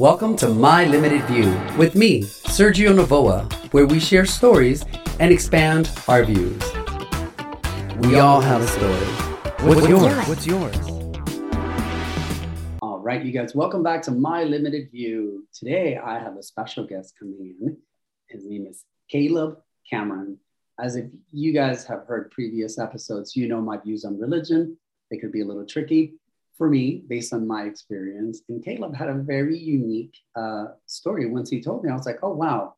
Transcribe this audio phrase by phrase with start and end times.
[0.00, 4.82] Welcome to My Limited View with me, Sergio Navoa, where we share stories
[5.18, 6.58] and expand our views.
[7.98, 9.06] We all have a story.
[9.68, 10.26] What's yours?
[10.26, 10.74] What's yours?
[12.80, 15.46] All right, you guys, welcome back to My Limited View.
[15.52, 17.76] Today I have a special guest coming in.
[18.28, 19.58] His name is Caleb
[19.90, 20.38] Cameron.
[20.80, 24.78] As if you guys have heard previous episodes, you know my views on religion.
[25.10, 26.14] They could be a little tricky
[26.60, 28.42] for me, based on my experience.
[28.50, 31.24] And Caleb had a very unique uh, story.
[31.24, 32.74] Once he told me, I was like, oh, wow,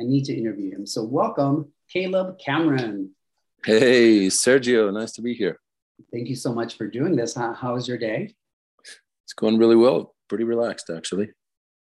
[0.00, 0.84] I need to interview him.
[0.84, 3.12] So, welcome, Caleb Cameron.
[3.64, 5.60] Hey, Sergio, nice to be here.
[6.12, 7.36] Thank you so much for doing this.
[7.36, 8.34] How, how was your day?
[9.22, 10.16] It's going really well.
[10.28, 11.30] Pretty relaxed, actually.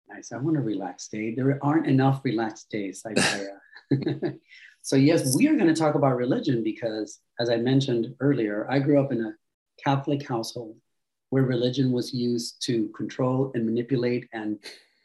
[0.10, 0.34] Nice.
[0.34, 1.34] I want a relaxed day.
[1.34, 3.06] There aren't enough relaxed days.
[3.08, 3.46] I,
[4.82, 8.80] so, yes, we are going to talk about religion because, as I mentioned earlier, I
[8.80, 9.32] grew up in a
[9.82, 10.76] Catholic household
[11.30, 14.60] where religion was used to control and manipulate and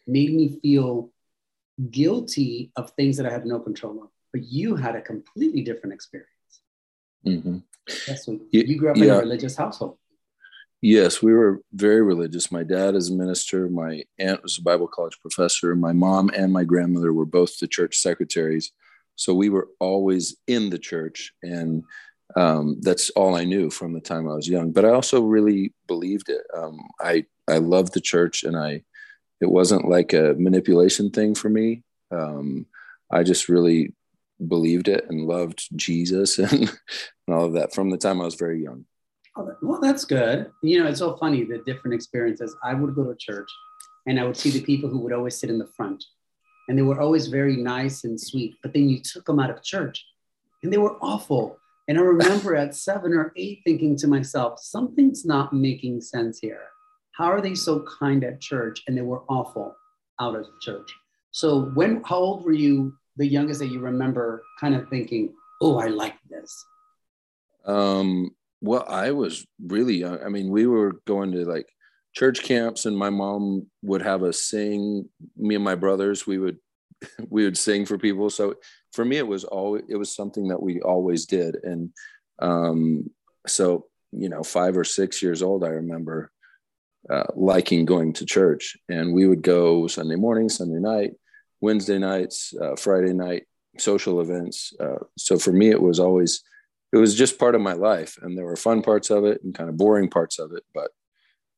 [0.07, 1.11] made me feel
[1.91, 4.09] guilty of things that I had no control of.
[4.33, 6.29] But you had a completely different experience.
[7.27, 7.59] Mm-hmm.
[8.09, 9.05] Yes, so you grew up yeah.
[9.05, 9.99] in a religious household.
[10.80, 12.51] Yes, we were very religious.
[12.51, 13.68] My dad is a minister.
[13.68, 15.77] My aunt was a Bible college professor.
[15.77, 18.73] My mom and my grandmother were both the church secretaries.
[19.15, 21.33] So we were always in the church.
[21.43, 21.85] And
[22.37, 24.73] um, that's all I knew from the time I was young.
[24.73, 26.43] But I also really believed it.
[26.57, 28.83] Um, I I loved the church, and I
[29.41, 31.83] it wasn't like a manipulation thing for me.
[32.11, 32.66] Um,
[33.11, 33.95] I just really
[34.47, 36.71] believed it and loved Jesus and, and
[37.29, 38.87] all of that from the time I was very young.
[39.37, 40.51] Well, that's good.
[40.63, 42.55] You know, it's so funny the different experiences.
[42.63, 43.51] I would go to church,
[44.07, 46.05] and I would see the people who would always sit in the front,
[46.69, 48.57] and they were always very nice and sweet.
[48.63, 50.05] But then you took them out of church,
[50.63, 55.25] and they were awful and I remember at seven or eight thinking to myself, something's
[55.25, 56.66] not making sense here.
[57.13, 59.74] How are they so kind at church and they were awful
[60.21, 60.95] out of church?
[61.33, 65.78] So when how old were you, the youngest that you remember kind of thinking, oh,
[65.78, 66.65] I like this?
[67.67, 68.31] Um,
[68.61, 70.23] well, I was really young.
[70.25, 71.69] I mean, we were going to like
[72.15, 76.59] church camps and my mom would have us sing, me and my brothers, we would
[77.29, 78.31] we would sing for people.
[78.31, 78.55] So
[78.93, 81.91] for me, it was always it was something that we always did, and
[82.39, 83.11] um,
[83.47, 86.31] so you know, five or six years old, I remember
[87.09, 91.13] uh, liking going to church, and we would go Sunday morning, Sunday night,
[91.61, 93.45] Wednesday nights, uh, Friday night,
[93.79, 94.75] social events.
[94.79, 96.43] Uh, so for me, it was always
[96.93, 99.55] it was just part of my life, and there were fun parts of it and
[99.55, 100.91] kind of boring parts of it, but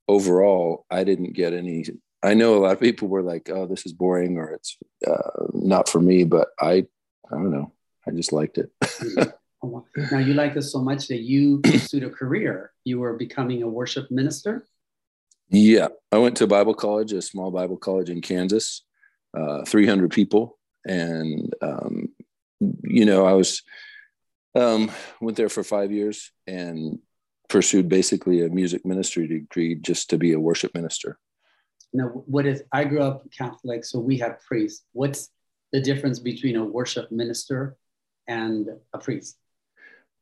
[0.07, 1.85] overall, I didn't get any
[2.25, 5.47] I know a lot of people were like, "Oh, this is boring," or "It's uh,
[5.53, 6.87] not for me." But I,
[7.35, 7.73] I don't know.
[8.07, 8.71] I just liked it.
[10.13, 12.73] now you liked it so much that you pursued a career.
[12.85, 14.67] You were becoming a worship minister.
[15.49, 18.83] Yeah, I went to Bible college, a small Bible college in Kansas,
[19.37, 22.09] uh, 300 people, and um,
[22.83, 23.63] you know, I was
[24.55, 24.91] um,
[25.21, 26.99] went there for five years and
[27.49, 31.19] pursued basically a music ministry degree just to be a worship minister.
[31.93, 34.85] Now, what is, I grew up Catholic, so we have priests.
[34.93, 35.31] What's
[35.75, 37.77] the difference between a worship minister
[38.29, 39.37] and a priest?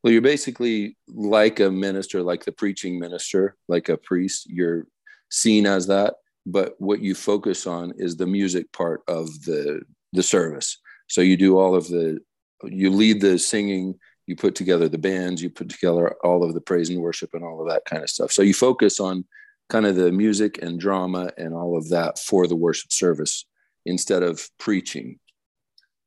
[0.03, 4.49] Well, you're basically like a minister, like the preaching minister, like a priest.
[4.49, 4.87] You're
[5.31, 6.15] seen as that,
[6.47, 9.83] but what you focus on is the music part of the
[10.15, 10.79] the service.
[11.09, 12.21] So you do all of the,
[12.65, 16.61] you lead the singing, you put together the bands, you put together all of the
[16.63, 18.33] praise and worship and all of that kind of stuff.
[18.33, 19.27] So you focus on
[19.69, 23.45] kind of the music and drama and all of that for the worship service
[23.85, 25.19] instead of preaching.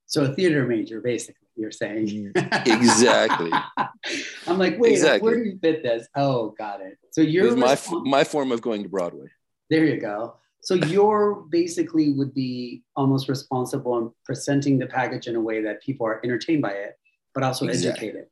[0.07, 2.07] So a theater major, basically, you're saying.
[2.07, 3.51] Mm, exactly.
[4.47, 5.21] I'm like, wait, exactly.
[5.21, 6.07] where do you fit this?
[6.15, 6.97] Oh, got it.
[7.11, 9.27] So you're my my form of going to Broadway.
[9.69, 10.35] There you go.
[10.61, 15.81] So you're basically would be almost responsible in presenting the package in a way that
[15.81, 16.97] people are entertained by it,
[17.33, 18.07] but also exactly.
[18.07, 18.27] educated.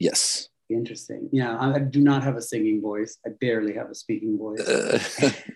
[0.00, 0.48] Yes.
[0.68, 1.28] Interesting.
[1.32, 3.18] Yeah, I, do not have a singing voice.
[3.26, 4.60] I barely have a speaking voice.
[4.60, 5.00] Uh.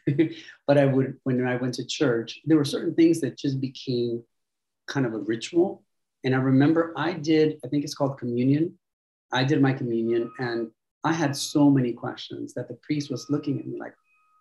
[0.67, 4.25] but I would, when I went to church, there were certain things that just became
[4.87, 5.83] kind of a ritual.
[6.25, 8.79] And I remember I did, I think it's called communion.
[9.33, 10.71] I did my communion and
[11.05, 13.95] I had so many questions that the priest was looking at me like,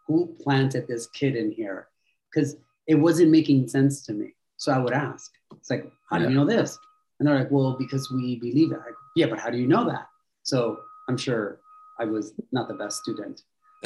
[0.07, 1.87] who planted this kid in here?
[2.33, 2.55] Because
[2.87, 4.33] it wasn't making sense to me.
[4.57, 6.77] So I would ask, it's like, how do you know this?
[7.19, 8.83] And they're like, well, because we believe that.
[9.15, 10.07] yeah, but how do you know that?
[10.43, 11.59] So I'm sure
[11.99, 13.41] I was not the best student.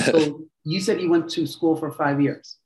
[0.05, 2.57] So you said you went to school for five years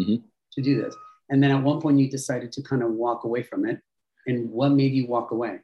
[0.00, 0.16] mm-hmm.
[0.52, 0.94] to do this.
[1.30, 3.80] And then at one point you decided to kind of walk away from it.
[4.26, 5.60] And what made you walk away?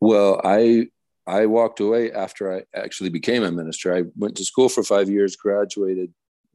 [0.00, 0.88] Well, I
[1.26, 3.94] I walked away after I actually became a minister.
[3.94, 6.12] I went to school for five years, graduated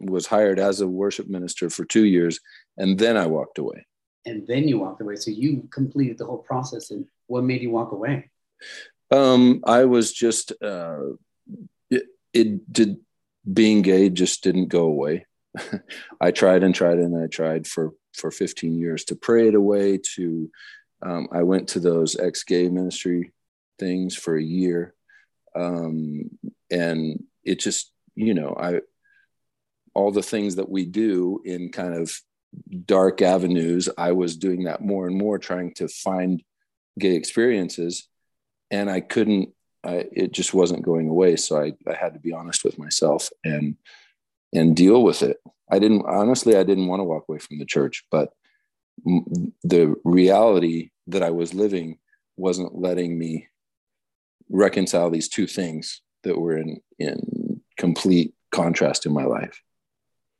[0.09, 2.39] was hired as a worship minister for two years,
[2.77, 3.85] and then I walked away.
[4.25, 5.15] And then you walked away.
[5.17, 6.91] So you completed the whole process.
[6.91, 8.29] And what made you walk away?
[9.11, 10.99] Um, I was just uh,
[11.89, 12.97] it, it did
[13.51, 15.25] being gay just didn't go away.
[16.21, 19.99] I tried and tried and I tried for for 15 years to pray it away.
[20.15, 20.49] To
[21.01, 23.31] um, I went to those ex-gay ministry
[23.79, 24.93] things for a year,
[25.55, 26.29] um,
[26.71, 28.81] and it just you know I
[29.93, 32.11] all the things that we do in kind of
[32.85, 33.89] dark avenues.
[33.97, 36.43] I was doing that more and more, trying to find
[36.99, 38.07] gay experiences,
[38.71, 39.49] and I couldn't.
[39.85, 41.35] I, it just wasn't going away.
[41.35, 43.75] So I, I had to be honest with myself and
[44.53, 45.37] and deal with it.
[45.71, 46.55] I didn't honestly.
[46.55, 48.29] I didn't want to walk away from the church, but
[49.63, 51.99] the reality that I was living
[52.37, 53.47] wasn't letting me
[54.49, 59.61] reconcile these two things that were in in complete contrast in my life.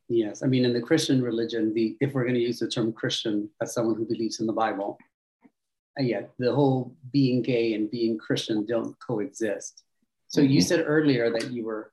[0.10, 2.94] Yes, I mean, in the Christian religion, the if we're going to use the term
[2.94, 4.98] Christian as someone who believes in the Bible,
[6.00, 9.84] uh, yeah, the whole being gay and being Christian don't coexist.
[10.28, 10.52] So mm-hmm.
[10.52, 11.92] you said earlier that you were,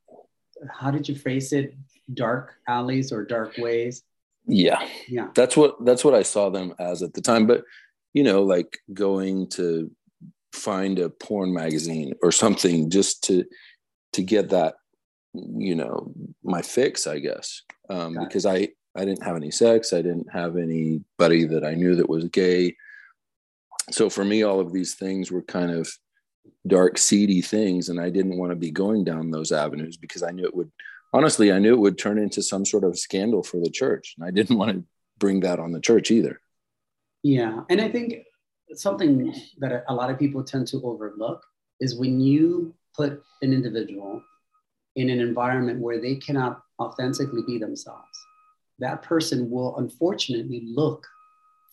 [0.68, 1.74] how did you phrase it?
[2.14, 4.02] Dark alleys or dark ways?
[4.46, 5.28] Yeah, yeah.
[5.34, 7.46] That's what that's what I saw them as at the time.
[7.46, 7.64] But
[8.12, 9.90] you know, like going to
[10.52, 13.44] find a porn magazine or something just to
[14.12, 14.74] to get that
[15.34, 16.12] you know
[16.42, 20.56] my fix i guess um, because i i didn't have any sex i didn't have
[20.56, 22.74] anybody that i knew that was gay
[23.90, 25.88] so for me all of these things were kind of
[26.66, 30.30] dark seedy things and i didn't want to be going down those avenues because i
[30.30, 30.70] knew it would
[31.12, 34.26] honestly i knew it would turn into some sort of scandal for the church and
[34.26, 34.84] i didn't want to
[35.18, 36.40] bring that on the church either.
[37.22, 38.24] Yeah and i think
[38.74, 41.44] something that a lot of people tend to overlook
[41.80, 44.22] is when you put an individual
[44.96, 48.08] in an environment where they cannot authentically be themselves,
[48.78, 51.06] that person will unfortunately look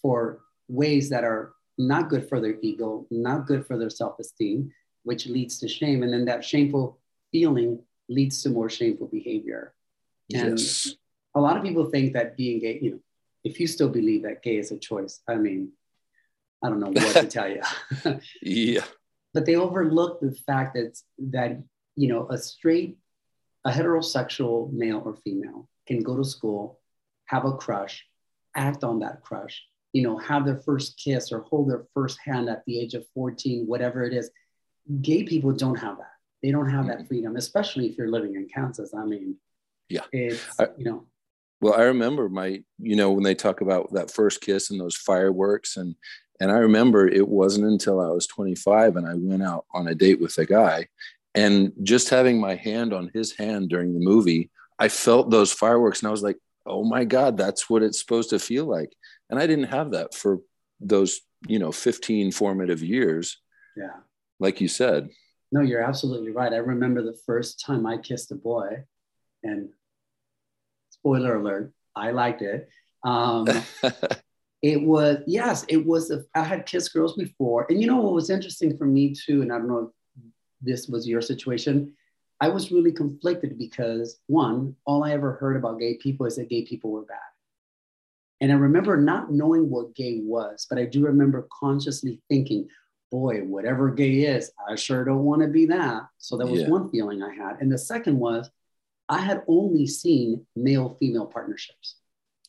[0.02, 4.72] for ways that are not good for their ego, not good for their self esteem,
[5.04, 6.04] which leads to shame.
[6.04, 7.00] And then that shameful
[7.32, 7.80] feeling
[8.10, 9.74] leads to more shameful behavior.
[10.34, 10.96] And yes.
[11.36, 13.00] a lot of people think that being gay, you know,
[13.44, 15.72] if you still believe that gay is a choice, I mean,
[16.64, 17.62] I don't know what to tell you.
[18.42, 18.84] yeah.
[19.34, 21.00] But they overlook the fact that
[21.32, 21.62] that
[21.96, 22.98] you know a straight
[23.66, 26.80] a heterosexual male or female can go to school,
[27.26, 28.06] have a crush,
[28.56, 32.50] act on that crush, you know, have their first kiss or hold their first hand
[32.50, 34.30] at the age of 14, whatever it is.
[35.02, 36.12] Gay people don't have that.
[36.44, 37.08] They don't have that mm-hmm.
[37.08, 38.94] freedom, especially if you're living in Kansas.
[38.94, 39.36] I mean,
[39.90, 41.06] yeah, it's, I, you know.
[41.60, 44.96] Well, I remember my, you know, when they talk about that first kiss and those
[44.96, 45.96] fireworks and,
[46.40, 49.96] and I remember it wasn't until I was 25 and I went out on a
[49.96, 50.88] date with a guy
[51.38, 54.50] and just having my hand on his hand during the movie
[54.80, 56.38] i felt those fireworks and i was like
[56.68, 58.94] oh my god that's what it's supposed to feel like.
[59.30, 60.40] And i didn't have that for
[60.80, 63.38] those you know 15 formative years.
[63.76, 63.98] Yeah.
[64.40, 65.10] Like you said.
[65.52, 66.54] No you're absolutely right.
[66.54, 68.84] I remember the first time i kissed a boy
[69.44, 69.70] and
[70.90, 72.70] spoiler alert i liked it.
[73.04, 73.48] Um,
[74.62, 77.66] it was yes it was a, I had kissed girls before.
[77.70, 79.90] And you know what was interesting for me too and i don't know if
[80.62, 81.94] this was your situation,
[82.40, 86.50] I was really conflicted because one, all I ever heard about gay people is that
[86.50, 87.18] gay people were bad.
[88.42, 92.68] And I remember not knowing what gay was, but I do remember consciously thinking,
[93.10, 96.04] boy, whatever gay is, I sure don't want to be that.
[96.20, 96.70] So that was yeah.
[96.70, 97.58] one feeling I had.
[97.60, 98.50] And the second was,
[99.10, 101.96] I had only seen male female partnerships.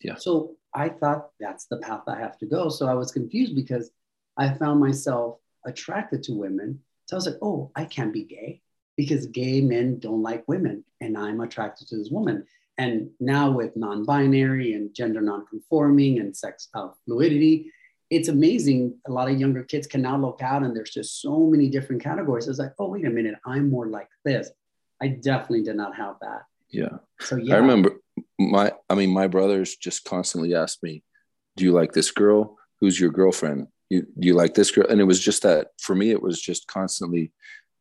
[0.03, 0.17] Yeah.
[0.17, 2.69] So I thought that's the path I have to go.
[2.69, 3.91] So I was confused because
[4.37, 8.61] I found myself attracted to women so I was like, oh, I can't be gay
[8.99, 12.45] because gay men don't like women and I'm attracted to this woman.
[12.77, 17.73] And now with non binary and gender non conforming and sex uh, fluidity,
[18.11, 18.97] it's amazing.
[19.07, 22.03] A lot of younger kids can now look out and there's just so many different
[22.03, 22.49] categories.
[22.49, 24.51] It's like, oh, wait a minute, I'm more like this.
[25.01, 26.43] I definitely did not have that.
[26.69, 26.99] Yeah.
[27.21, 27.55] So yeah.
[27.55, 28.01] I remember
[28.39, 31.05] my I mean, my brothers just constantly asked me,
[31.57, 32.57] Do you like this girl?
[32.81, 33.69] Who's your girlfriend?
[33.91, 36.41] you do you like this girl and it was just that for me it was
[36.41, 37.33] just constantly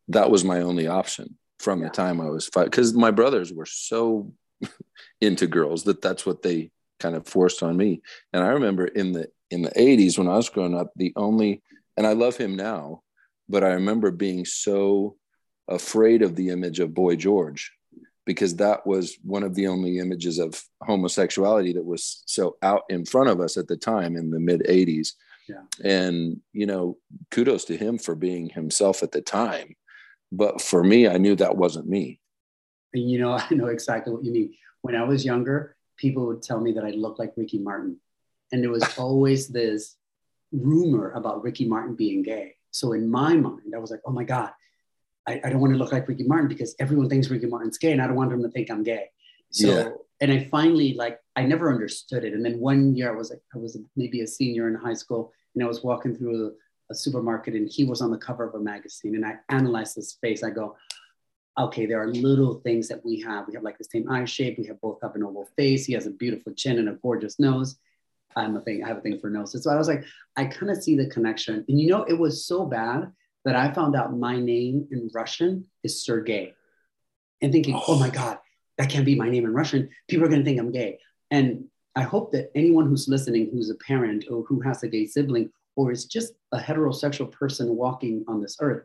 [0.09, 1.87] that was my only option from yeah.
[1.87, 4.31] the time i was five because my brothers were so
[5.21, 8.01] into girls that that's what they kind of forced on me
[8.33, 11.61] and i remember in the in the 80s when i was growing up the only
[11.95, 13.01] and i love him now
[13.47, 15.15] but i remember being so
[15.67, 17.71] afraid of the image of boy george
[18.25, 23.05] because that was one of the only images of homosexuality that was so out in
[23.05, 25.13] front of us at the time in the mid 80s
[25.47, 25.63] yeah.
[25.83, 26.97] And, you know,
[27.31, 29.75] kudos to him for being himself at the time.
[30.31, 32.19] But for me, I knew that wasn't me.
[32.93, 34.53] And, you know, I know exactly what you mean.
[34.81, 37.97] when I was younger, people would tell me that I looked like Ricky Martin.
[38.51, 39.95] And there was always this
[40.51, 42.55] rumor about Ricky Martin being gay.
[42.71, 44.51] So in my mind, I was like, oh my God,
[45.27, 47.91] I, I don't want to look like Ricky Martin because everyone thinks Ricky Martin's gay
[47.91, 49.09] and I don't want them to think I'm gay.
[49.49, 49.89] So, yeah.
[50.21, 52.33] and I finally like, I never understood it.
[52.33, 55.33] And then one year I was like, I was maybe a senior in high school
[55.55, 56.53] and I was walking through
[56.89, 60.17] a, supermarket and he was on the cover of a magazine and I analyzed his
[60.21, 60.43] face.
[60.43, 60.75] I go,
[61.57, 63.47] okay, there are little things that we have.
[63.47, 64.57] We have like the same eye shape.
[64.57, 65.85] We have both have an oval face.
[65.85, 67.77] He has a beautiful chin and a gorgeous nose.
[68.35, 68.83] I'm a thing.
[68.83, 69.63] I have a thing for noses.
[69.63, 70.03] So I was like,
[70.35, 71.65] I kind of see the connection.
[71.67, 73.11] And you know, it was so bad
[73.45, 76.53] that I found out my name in Russian is Sergey,
[77.41, 78.37] and thinking, oh, oh my God,
[78.77, 79.89] that can't be my name in Russian.
[80.07, 80.99] People are going to think I'm gay.
[81.31, 81.65] And
[81.95, 85.49] I hope that anyone who's listening, who's a parent or who has a gay sibling,
[85.77, 88.83] or is just a heterosexual person walking on this earth,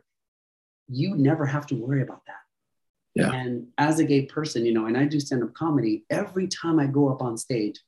[0.87, 2.35] you never have to worry about that.
[3.15, 3.31] Yeah.
[3.31, 6.79] And as a gay person, you know, and I do stand up comedy, every time
[6.79, 7.79] I go up on stage,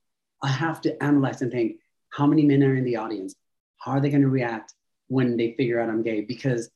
[0.43, 1.77] I have to analyze and think
[2.09, 3.35] how many men are in the audience?
[3.77, 4.73] How are they going to react
[5.07, 6.21] when they figure out I'm gay?
[6.21, 6.69] Because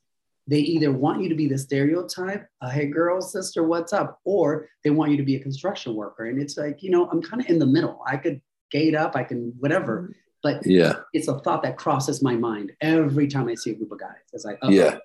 [0.46, 4.20] they either want you to be the stereotype, a hey girl, sister, what's up?
[4.24, 6.26] Or they want you to be a construction worker.
[6.26, 8.02] And it's like, you know, I'm kind of in the middle.
[8.06, 10.02] I could gate up, I can whatever.
[10.02, 10.12] Mm-hmm.
[10.42, 13.92] But yeah, it's a thought that crosses my mind every time I see a group
[13.92, 14.16] of guys.
[14.32, 14.98] It's like, oh, yeah,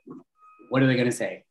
[0.69, 1.43] what are they going to say?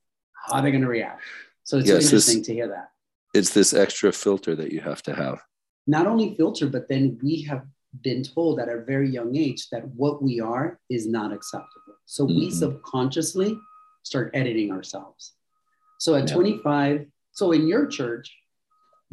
[0.46, 1.22] How are they going to react?
[1.64, 2.90] So it's yes, interesting to hear that.
[3.34, 5.42] It's this extra filter that you have to have.
[5.86, 7.64] Not only filter, but then we have
[8.02, 11.96] been told at a very young age that what we are is not acceptable.
[12.06, 12.38] So mm-hmm.
[12.38, 13.58] we subconsciously
[14.02, 15.32] start editing ourselves.
[15.98, 16.34] So at yeah.
[16.34, 18.34] 25, so in your church,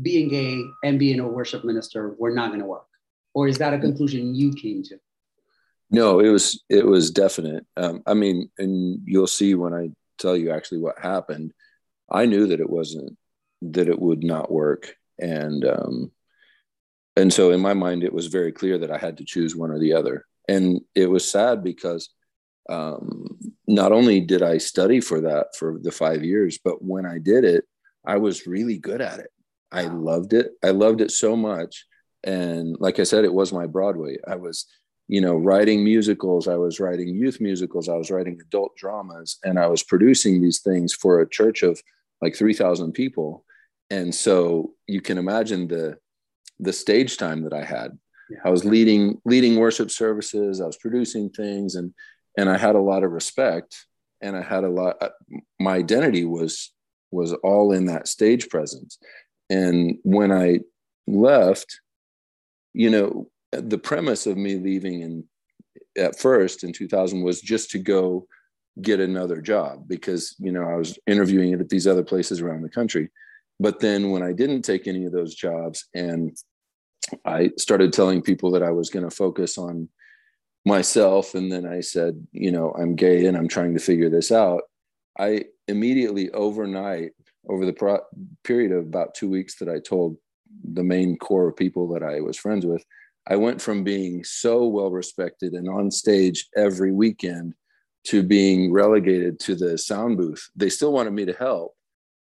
[0.02, 2.88] being gay and being a worship minister were not going to work.
[3.34, 4.98] Or is that a conclusion you came to?
[5.90, 7.66] No, it was it was definite.
[7.76, 11.54] Um, I mean, and you'll see when I tell you actually what happened.
[12.10, 13.18] I knew that it wasn't
[13.62, 16.12] that it would not work, and um,
[17.18, 19.72] and so in my mind, it was very clear that I had to choose one
[19.72, 20.26] or the other.
[20.48, 22.10] And it was sad because
[22.70, 27.18] um, not only did I study for that for the five years, but when I
[27.18, 27.66] did it,
[28.06, 29.30] I was really good at it.
[29.72, 30.52] I loved it.
[30.64, 31.86] I loved it so much.
[32.24, 34.18] And like I said, it was my Broadway.
[34.28, 34.66] I was
[35.12, 39.60] you know, writing musicals, I was writing youth musicals, I was writing adult dramas, and
[39.60, 41.82] I was producing these things for a church of
[42.22, 43.44] like 3,000 people.
[43.90, 45.98] And so you can imagine the
[46.62, 47.98] the stage time that I had.
[48.30, 48.38] Yeah.
[48.46, 51.94] I was leading leading worship services, I was producing things and
[52.38, 53.86] and I had a lot of respect
[54.22, 55.10] and I had a lot uh,
[55.60, 56.72] my identity was
[57.12, 58.98] was all in that stage presence.
[59.50, 60.60] And when I
[61.06, 61.82] left,
[62.74, 65.24] you know, the premise of me leaving in
[65.98, 68.28] at first in 2000 was just to go
[68.82, 72.70] get another job because you know I was interviewing at these other places around the
[72.70, 73.10] country.
[73.60, 76.36] But then when I didn't take any of those jobs and
[77.26, 79.90] I started telling people that I was going to focus on
[80.66, 84.32] myself and then I said, you know, I'm gay and I'm trying to figure this
[84.32, 84.64] out.
[85.20, 87.12] I immediately overnight
[87.50, 88.06] over the pro-
[88.44, 90.18] period of about 2 weeks that I told
[90.64, 92.84] the main core of people that I was friends with
[93.28, 97.54] I went from being so well respected and on stage every weekend
[98.06, 100.50] to being relegated to the sound booth.
[100.56, 101.76] They still wanted me to help,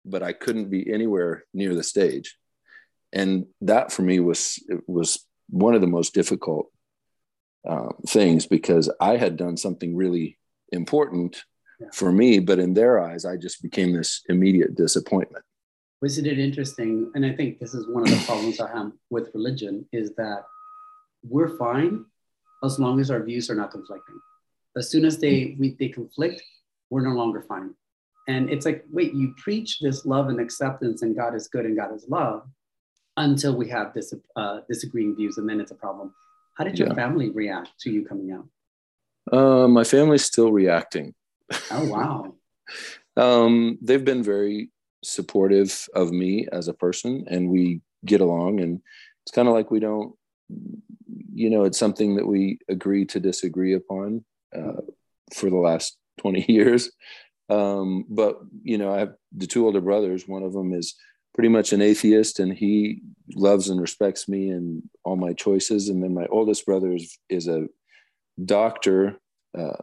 [0.05, 2.37] but I couldn't be anywhere near the stage.
[3.11, 6.71] And that for me was was one of the most difficult
[7.67, 10.37] uh, things because I had done something really
[10.71, 11.43] important
[11.79, 11.87] yeah.
[11.93, 15.43] for me, but in their eyes, I just became this immediate disappointment.
[16.01, 17.11] Wasn't it interesting?
[17.15, 20.43] And I think this is one of the problems I have with religion is that
[21.23, 22.05] we're fine
[22.63, 24.19] as long as our views are not conflicting.
[24.77, 26.43] As soon as they we, they conflict,
[26.89, 27.73] we're no longer fine.
[28.27, 31.77] And it's like, wait, you preach this love and acceptance, and God is good and
[31.77, 32.47] God is love,
[33.17, 36.13] until we have this uh, disagreeing views, and then it's a problem.
[36.57, 36.95] How did your yeah.
[36.95, 38.47] family react to you coming out?
[39.31, 41.13] Uh, my family's still reacting.
[41.71, 42.35] Oh wow!
[43.17, 44.69] um, they've been very
[45.05, 48.59] supportive of me as a person, and we get along.
[48.59, 48.81] And
[49.23, 50.15] it's kind of like we don't
[51.35, 54.23] you know, it's something that we agree to disagree upon
[54.55, 54.81] uh,
[55.33, 56.91] for the last 20 years.
[57.49, 60.27] Um, but, you know, I have the two older brothers.
[60.27, 60.95] One of them is
[61.33, 63.01] pretty much an atheist and he
[63.35, 65.89] loves and respects me and all my choices.
[65.89, 67.67] And then my oldest brother is, is a
[68.43, 69.19] doctor
[69.57, 69.77] uh,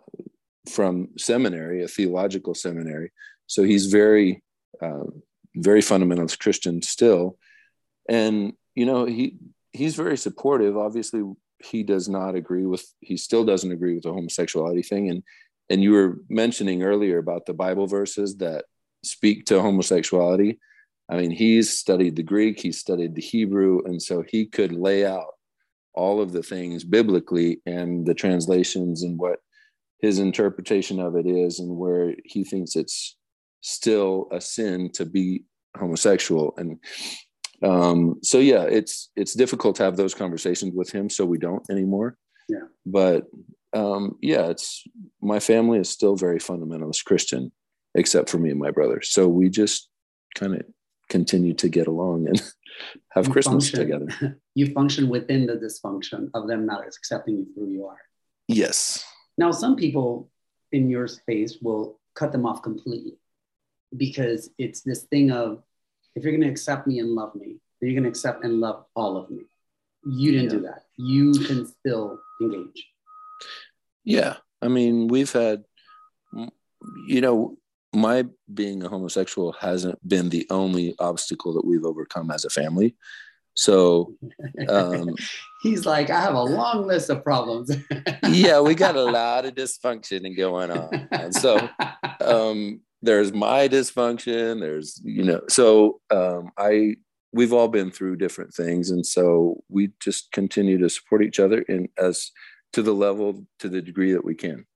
[0.71, 3.12] from seminary, a theological seminary.
[3.47, 4.43] So he's very,
[4.81, 5.05] uh,
[5.57, 7.38] very fundamentalist Christian still.
[8.09, 9.37] And, you know, he,
[9.73, 10.76] he's very supportive.
[10.76, 11.23] Obviously,
[11.59, 12.85] he does not agree with.
[13.00, 15.09] He still doesn't agree with the homosexuality thing.
[15.09, 15.23] And
[15.71, 18.67] and you were mentioning earlier about the Bible verses that
[19.05, 20.59] speak to homosexuality.
[21.09, 25.07] I mean, he's studied the Greek, he studied the Hebrew, and so he could lay
[25.07, 25.33] out
[25.95, 29.41] all of the things biblically and the translations and what
[30.00, 33.17] his interpretation of it is and where he thinks it's
[33.62, 35.45] still a sin to be
[35.76, 36.54] homosexual.
[36.59, 36.78] And
[37.62, 41.64] um, so yeah it's it's difficult to have those conversations with him so we don't
[41.71, 42.19] anymore.
[42.49, 42.66] Yeah.
[42.85, 43.25] But
[43.73, 44.85] um, yeah it's
[45.23, 47.50] my family is still very fundamentalist christian
[47.95, 49.00] except for me and my brother.
[49.02, 49.88] So we just
[50.35, 50.62] kind of
[51.09, 52.42] continue to get along and
[53.11, 54.38] have you christmas function, together.
[54.54, 58.00] you function within the dysfunction of them not accepting you for who you are.
[58.49, 59.04] Yes.
[59.38, 60.31] Now some people
[60.73, 63.19] in your space will cut them off completely
[63.96, 65.62] because it's this thing of
[66.14, 68.61] if you're going to accept me and love me, then you're going to accept and
[68.61, 69.42] love all of me.
[70.04, 70.50] You didn't yeah.
[70.50, 70.84] do that.
[70.96, 72.87] You can still engage.
[74.04, 74.37] Yeah.
[74.61, 75.64] I mean, we've had,
[77.06, 77.56] you know,
[77.94, 82.96] my being a homosexual hasn't been the only obstacle that we've overcome as a family.
[83.54, 84.14] So
[84.68, 85.14] um,
[85.62, 87.70] he's like, I have a long list of problems.
[88.28, 91.08] yeah, we got a lot of dysfunction going on.
[91.11, 91.68] And so
[92.20, 96.94] um, there's my dysfunction there's you know so um, i
[97.32, 101.62] we've all been through different things and so we just continue to support each other
[101.62, 102.30] in as
[102.73, 104.66] to the level to the degree that we can.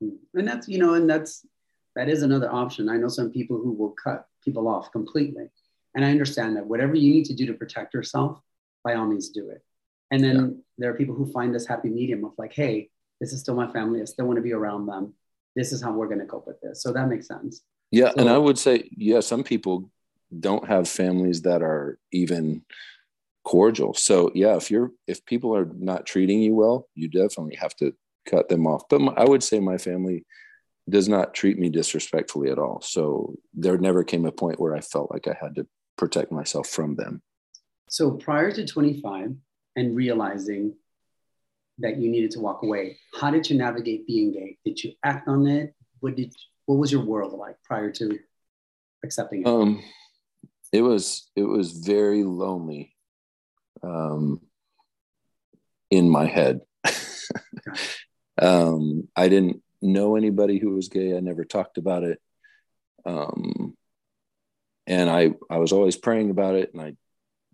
[0.00, 1.46] And that's you know and that's
[1.94, 2.88] that is another option.
[2.88, 5.48] I know some people who will cut people off completely.
[5.94, 8.38] And i understand that whatever you need to do to protect yourself
[8.84, 9.62] by all means do it.
[10.10, 10.62] And then yeah.
[10.78, 12.90] there are people who find this happy medium of like hey
[13.20, 14.02] this is still my family.
[14.02, 15.14] I still want to be around them.
[15.54, 16.82] This is how we're going to cope with this.
[16.82, 19.90] So that makes sense yeah, so, and I would say, yeah, some people
[20.38, 22.62] don't have families that are even
[23.44, 23.94] cordial.
[23.94, 27.92] So yeah, if you're if people are not treating you well, you definitely have to
[28.28, 28.82] cut them off.
[28.90, 30.24] But my, I would say my family
[30.88, 32.80] does not treat me disrespectfully at all.
[32.80, 35.66] So there never came a point where I felt like I had to
[35.96, 37.22] protect myself from them.
[37.88, 39.34] So prior to 25
[39.76, 40.74] and realizing
[41.78, 44.58] that you needed to walk away, how did you navigate being gay?
[44.64, 45.74] Did you act on it?
[46.00, 46.34] What did
[46.66, 48.18] what was your world like prior to
[49.04, 49.46] accepting it?
[49.46, 49.82] Um,
[50.72, 52.94] it was it was very lonely
[53.82, 54.40] um,
[55.90, 56.60] in my head.
[58.42, 61.16] um, I didn't know anybody who was gay.
[61.16, 62.20] I never talked about it.
[63.04, 63.76] Um,
[64.86, 66.92] and I I was always praying about it, and I,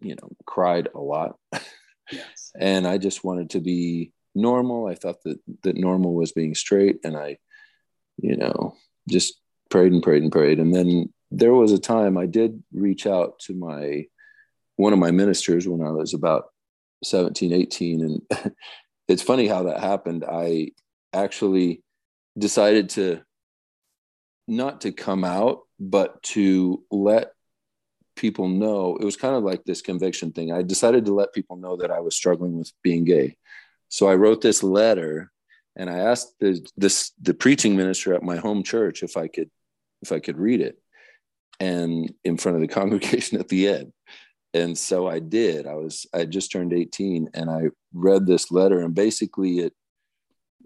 [0.00, 1.36] you know, cried a lot.
[2.10, 2.52] yes.
[2.58, 4.86] And I just wanted to be normal.
[4.86, 7.38] I thought that that normal was being straight, and I,
[8.18, 8.74] you know,
[9.08, 10.58] just prayed and prayed and prayed.
[10.58, 14.06] And then there was a time I did reach out to my
[14.76, 16.46] one of my ministers when I was about
[17.04, 18.00] 17, 18.
[18.00, 18.54] And
[19.08, 20.24] it's funny how that happened.
[20.28, 20.72] I
[21.12, 21.82] actually
[22.38, 23.22] decided to
[24.48, 27.32] not to come out, but to let
[28.16, 28.96] people know.
[28.96, 30.52] It was kind of like this conviction thing.
[30.52, 33.36] I decided to let people know that I was struggling with being gay.
[33.88, 35.32] So I wrote this letter
[35.76, 39.50] and I asked the this the preaching minister at my home church if I could
[40.02, 40.78] if I could read it,
[41.60, 43.92] and in front of the congregation at the end.
[44.54, 45.66] And so I did.
[45.66, 49.72] I was I just turned 18, and I read this letter, and basically it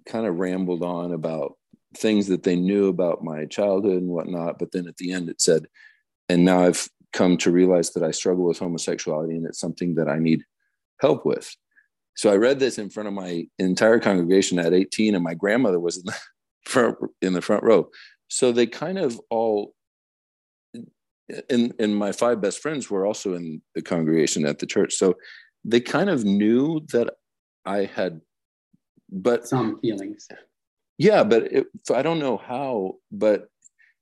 [0.07, 1.57] kind of rambled on about
[1.97, 4.59] things that they knew about my childhood and whatnot.
[4.59, 5.66] But then at the end it said,
[6.29, 10.09] and now I've come to realize that I struggle with homosexuality, and it's something that
[10.09, 10.42] I need
[11.01, 11.55] help with.
[12.16, 15.79] So I read this in front of my entire congregation at 18, and my grandmother
[15.79, 16.16] was in the
[16.64, 17.88] front in the front row.
[18.29, 19.74] So they kind of all
[21.50, 24.94] and and my five best friends were also in the congregation at the church.
[24.94, 25.14] So
[25.64, 27.14] they kind of knew that
[27.64, 28.20] I had
[29.11, 30.29] but some feelings.
[30.98, 33.48] Yeah, but it, I don't know how, but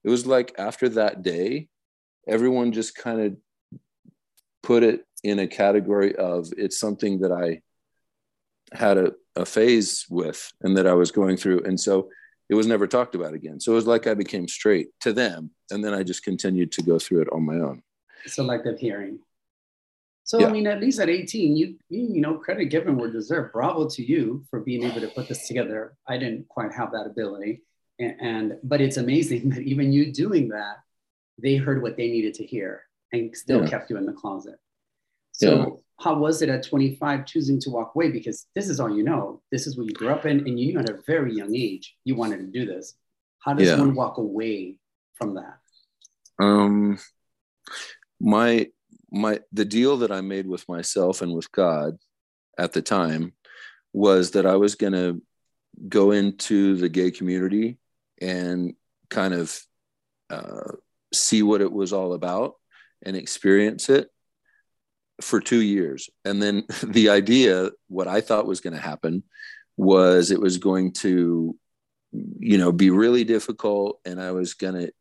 [0.05, 1.69] it was like after that day,
[2.29, 3.37] everyone just kind of
[4.63, 7.61] put it in a category of it's something that I
[8.73, 11.61] had a, a phase with and that I was going through.
[11.65, 12.09] And so
[12.49, 13.61] it was never talked about again.
[13.61, 15.51] So it was like I became straight to them.
[15.71, 17.83] And then I just continued to go through it on my own.
[18.27, 19.19] Selective hearing.
[20.25, 20.47] So yeah.
[20.47, 23.53] I mean, at least at 18, you, you you know, credit given where deserved.
[23.53, 25.97] Bravo to you for being able to put this together.
[26.09, 27.61] I didn't quite have that ability,
[27.99, 30.77] and, and but it's amazing that even you doing that,
[31.39, 33.69] they heard what they needed to hear and still yeah.
[33.69, 34.59] kept you in the closet.
[35.33, 38.11] So how was it at 25 choosing to walk away?
[38.11, 39.43] Because this is all you know.
[39.53, 41.97] This is what you grew up in, and you knew at a very young age
[42.05, 42.95] you wanted to do this.
[43.41, 43.79] How does yeah.
[43.79, 44.77] one walk away
[45.15, 45.59] from that?
[46.39, 46.99] Um,
[48.21, 48.69] my
[49.11, 51.99] my the deal that I made with myself and with God
[52.59, 53.33] at the time
[53.93, 55.23] was that I was going to
[55.89, 57.79] go into the gay community
[58.21, 58.75] and
[59.11, 59.57] kind of
[60.31, 60.73] uh,
[61.13, 62.55] see what it was all about
[63.03, 64.09] and experience it
[65.21, 66.09] for two years.
[66.25, 69.23] And then the idea, what I thought was going to happen,
[69.77, 71.57] was it was going to,
[72.39, 74.93] you know, be really difficult, and I was going to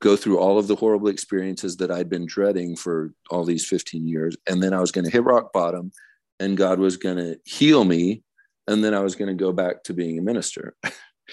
[0.00, 4.06] go through all of the horrible experiences that I'd been dreading for all these 15
[4.06, 4.36] years.
[4.46, 5.92] And then I was going to hit rock bottom
[6.38, 8.22] and God was going to heal me.
[8.66, 10.76] And then I was going to go back to being a minister.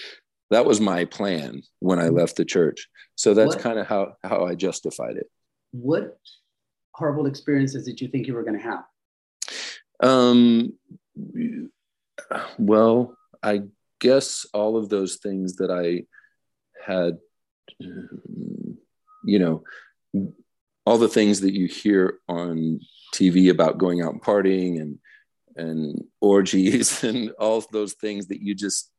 [0.50, 2.16] that was my plan when I mm-hmm.
[2.16, 2.88] left the church.
[3.14, 5.30] So that's kind of how, how I justified it.
[5.70, 6.18] What
[6.96, 8.84] horrible experiences did you think you were going to have?
[10.00, 10.72] Um,
[12.58, 13.62] well, I
[14.00, 16.04] guess all of those things that I
[16.84, 17.18] had
[19.26, 19.64] you know,
[20.86, 22.80] all the things that you hear on
[23.14, 24.98] TV about going out and partying and
[25.56, 28.90] and orgies and all those things that you just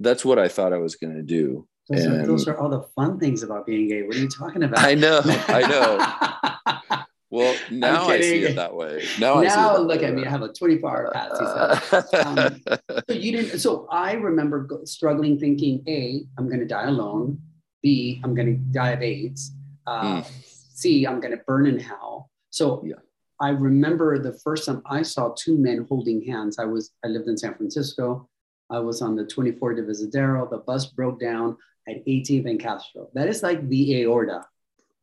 [0.00, 1.66] that's what I thought I was going to do.
[1.88, 4.02] Those, and, are, those are all the fun things about being gay.
[4.02, 4.80] What are you talking about?
[4.80, 6.92] I know, I know.
[7.36, 9.04] well, now I see it that way.
[9.20, 10.06] Now, now look way.
[10.06, 10.24] at me.
[10.24, 12.14] I have a 24 hour pass.
[12.24, 12.62] um,
[13.08, 13.58] so you didn't.
[13.58, 17.38] So I remember struggling, thinking, a, I'm going to die alone.
[17.82, 19.52] B, I'm going to die of AIDS.
[19.86, 20.26] Uh, mm.
[20.72, 22.30] C, I'm going to burn in hell.
[22.48, 22.94] So yeah.
[23.38, 26.58] I remember the first time I saw two men holding hands.
[26.58, 28.30] I was I lived in San Francisco.
[28.70, 30.48] I was on the 24 Divisadero.
[30.48, 33.10] The bus broke down at 18th and Castro.
[33.12, 34.46] That is like the aorta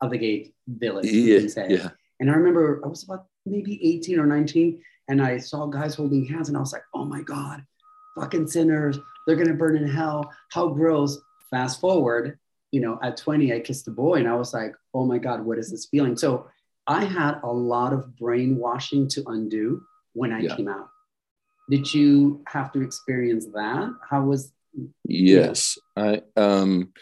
[0.01, 1.05] of the gay village.
[1.05, 1.89] Yeah, yeah.
[2.19, 6.25] And I remember I was about maybe 18 or 19, and I saw guys holding
[6.25, 7.63] hands, and I was like, oh my God,
[8.15, 8.97] fucking sinners.
[9.25, 10.31] They're gonna burn in hell.
[10.51, 11.19] How gross.
[11.49, 12.39] Fast forward,
[12.73, 15.45] you know, at 20, I kissed a boy and I was like, oh my God,
[15.45, 16.17] what is this feeling?
[16.17, 16.47] So
[16.87, 20.55] I had a lot of brainwashing to undo when I yeah.
[20.55, 20.89] came out.
[21.69, 23.93] Did you have to experience that?
[24.09, 24.51] How was
[25.05, 25.77] Yes.
[25.95, 26.93] I um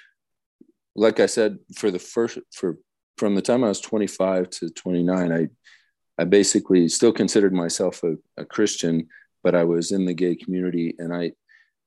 [0.93, 2.77] like I said, for the first for
[3.21, 5.47] from the time I was 25 to 29, I
[6.17, 9.09] I basically still considered myself a, a Christian,
[9.43, 11.33] but I was in the gay community and I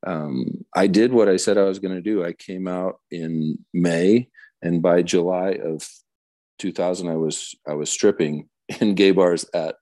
[0.07, 2.25] um, I did what I said I was going to do.
[2.25, 4.29] I came out in May,
[4.63, 5.89] and by July of
[6.61, 8.49] 2000, I was I was stripping
[8.81, 9.75] in gay bars at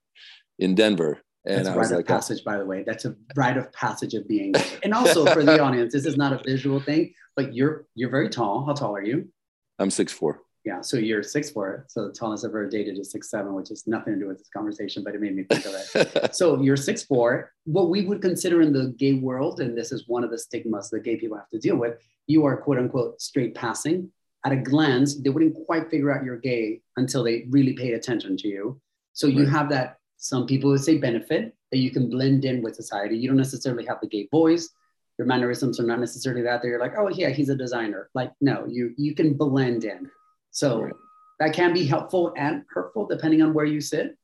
[0.57, 1.21] in Denver.
[1.45, 2.83] And That's I was rite like, of passage, by the way.
[2.83, 4.53] That's a rite of passage of being.
[4.53, 4.65] Gay.
[4.83, 8.29] And also for the audience, this is not a visual thing, but you're you're very
[8.29, 8.65] tall.
[8.65, 9.29] How tall are you?
[9.77, 11.85] I'm six four yeah, so you're six four.
[11.89, 14.37] So the tallest I've ever dated is six seven, which has nothing to do with
[14.37, 16.35] this conversation, but it made me think of it.
[16.35, 17.51] so you're six four.
[17.65, 20.89] What we would consider in the gay world, and this is one of the stigmas
[20.91, 21.97] that gay people have to deal with,
[22.27, 24.09] you are quote unquote straight passing.
[24.45, 28.37] At a glance, they wouldn't quite figure out you're gay until they really paid attention
[28.37, 28.79] to you.
[29.13, 29.51] So you right.
[29.51, 29.97] have that.
[30.17, 33.17] Some people would say benefit that you can blend in with society.
[33.17, 34.69] You don't necessarily have the gay voice.
[35.17, 36.61] Your mannerisms are not necessarily that.
[36.61, 38.09] They're like, oh yeah, he's a designer.
[38.13, 40.09] Like no, you you can blend in
[40.53, 40.93] so right.
[41.39, 44.15] that can be helpful and hurtful depending on where you sit.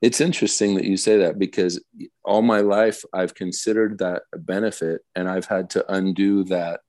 [0.00, 1.82] It's interesting that you say that because
[2.24, 6.80] all my life I've considered that a benefit and I've had to undo that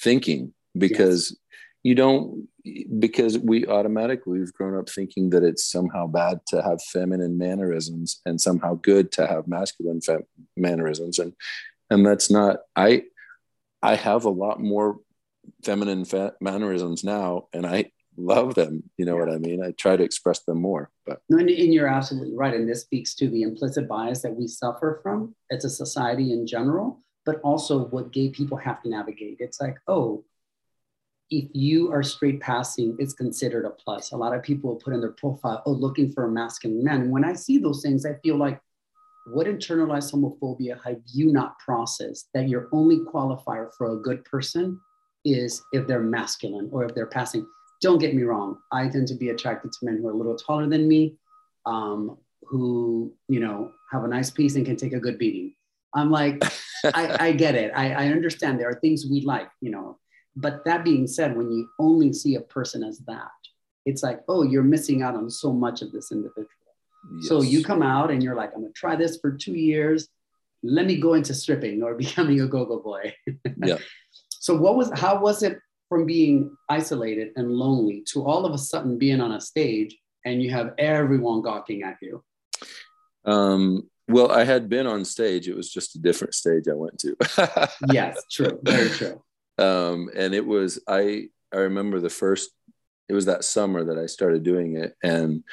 [0.00, 1.38] thinking because yes.
[1.82, 2.48] you don't
[2.98, 8.20] because we automatically we've grown up thinking that it's somehow bad to have feminine mannerisms
[8.26, 10.26] and somehow good to have masculine fem-
[10.56, 11.32] mannerisms and
[11.90, 13.02] and that's not i
[13.82, 15.00] i have a lot more
[15.64, 18.82] feminine fa- mannerisms now and i love them.
[18.98, 19.24] You know yeah.
[19.24, 19.64] what I mean?
[19.64, 20.90] I try to express them more.
[21.06, 22.54] But no, and, and you're absolutely right.
[22.54, 26.46] And this speaks to the implicit bias that we suffer from as a society in
[26.46, 29.36] general, but also what gay people have to navigate.
[29.40, 30.24] It's like, oh,
[31.30, 34.12] if you are straight passing, it's considered a plus.
[34.12, 37.10] A lot of people put in their profile, oh, looking for a masculine man.
[37.10, 38.60] When I see those things, I feel like,
[39.24, 44.80] what internalized homophobia have you not processed that your only qualifier for a good person
[45.24, 47.46] is if they're masculine or if they're passing?
[47.82, 48.58] Don't get me wrong.
[48.70, 51.16] I tend to be attracted to men who are a little taller than me,
[51.66, 55.54] um, who, you know, have a nice piece and can take a good beating.
[55.94, 56.42] I'm like,
[56.94, 57.72] I, I, get it.
[57.74, 59.98] I, I understand there are things we like, you know.
[60.36, 63.30] But that being said, when you only see a person as that,
[63.84, 66.48] it's like, oh, you're missing out on so much of this individual.
[67.16, 67.28] Yes.
[67.28, 70.08] So you come out and you're like, I'm gonna try this for two years.
[70.62, 73.14] Let me go into stripping or becoming a go-go boy.
[73.56, 73.78] yeah.
[74.40, 75.60] So what was how was it
[75.92, 80.42] from being isolated and lonely to all of a sudden being on a stage and
[80.42, 82.24] you have everyone gawking at you?
[83.26, 85.48] Um, well, I had been on stage.
[85.48, 87.14] It was just a different stage I went to.
[87.92, 88.58] yes, true.
[88.62, 89.22] Very true.
[89.58, 92.52] Um, and it was, I, I remember the first,
[93.10, 94.94] it was that summer that I started doing it.
[95.02, 95.44] And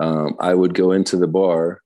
[0.00, 1.82] um, I would go into the bar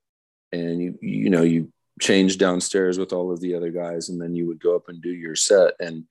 [0.51, 4.35] and you, you know, you change downstairs with all of the other guys and then
[4.35, 5.75] you would go up and do your set.
[5.79, 6.05] And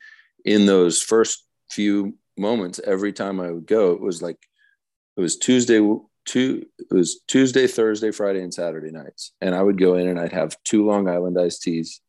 [0.46, 3.92] in those first few moments every time I would go.
[3.92, 4.38] It was like
[5.16, 5.80] it was Tuesday
[6.26, 9.34] two it was Tuesday, Thursday, Friday, and Saturday nights.
[9.42, 12.02] And I would go in and I'd have two Long Island iced teas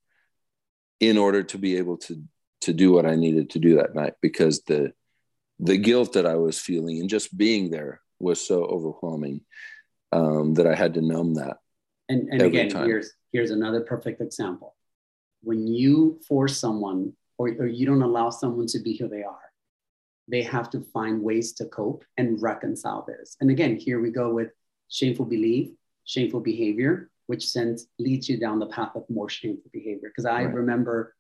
[1.01, 2.23] in order to be able to
[2.62, 4.92] to do what I needed to do that night because the
[5.61, 9.40] the guilt that I was feeling and just being there was so overwhelming
[10.12, 11.59] um, that I had to numb that.
[12.09, 12.87] And, and again, time.
[12.87, 14.75] here's here's another perfect example.
[15.42, 19.47] When you force someone or, or you don't allow someone to be who they are,
[20.29, 23.37] they have to find ways to cope and reconcile this.
[23.41, 24.51] And again, here we go with
[24.88, 25.71] shameful belief,
[26.05, 30.11] shameful behavior, which sends leads you down the path of more shameful behavior.
[30.11, 30.55] Because I right.
[30.55, 31.14] remember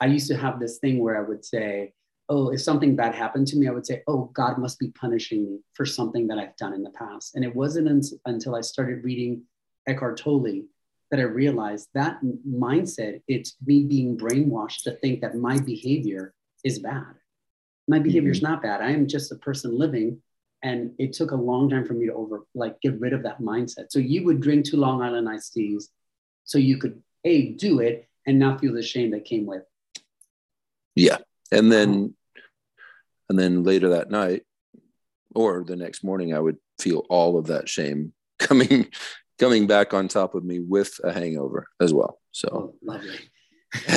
[0.00, 1.92] I used to have this thing where I would say,
[2.28, 5.44] oh, if something bad happened to me, I would say, oh, God must be punishing
[5.44, 7.34] me for something that I've done in the past.
[7.34, 9.42] And it wasn't un- until I started reading
[9.86, 10.62] Eckhart Tolle
[11.10, 12.18] that I realized that
[12.48, 17.14] mindset, it's me being brainwashed to think that my behavior is bad.
[17.88, 18.52] My behavior is mm-hmm.
[18.52, 18.80] not bad.
[18.80, 20.20] I am just a person living.
[20.62, 23.40] And it took a long time for me to over, like, get rid of that
[23.40, 23.86] mindset.
[23.90, 25.90] So you would drink two Long Island iced teas
[26.44, 29.62] so you could, A, do it and not feel the shame that came with.
[30.94, 31.18] Yeah
[31.54, 32.14] and then
[33.28, 34.42] and then later that night
[35.34, 38.86] or the next morning i would feel all of that shame coming
[39.38, 43.18] coming back on top of me with a hangover as well so oh, lovely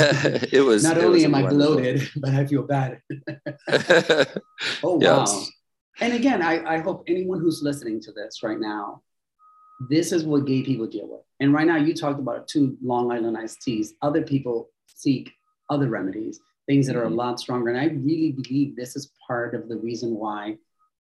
[0.52, 3.02] it was not only was am i bloated but i feel bad.
[4.84, 5.26] Oh wow.
[6.02, 9.02] And again I, I hope anyone who's listening to this right now
[9.90, 11.22] this is what gay people deal with.
[11.40, 13.94] And right now you talked about two long island iced teas.
[14.02, 15.32] Other people seek
[15.70, 17.16] other remedies things that are a mm-hmm.
[17.16, 17.70] lot stronger.
[17.70, 20.58] And I really believe this is part of the reason why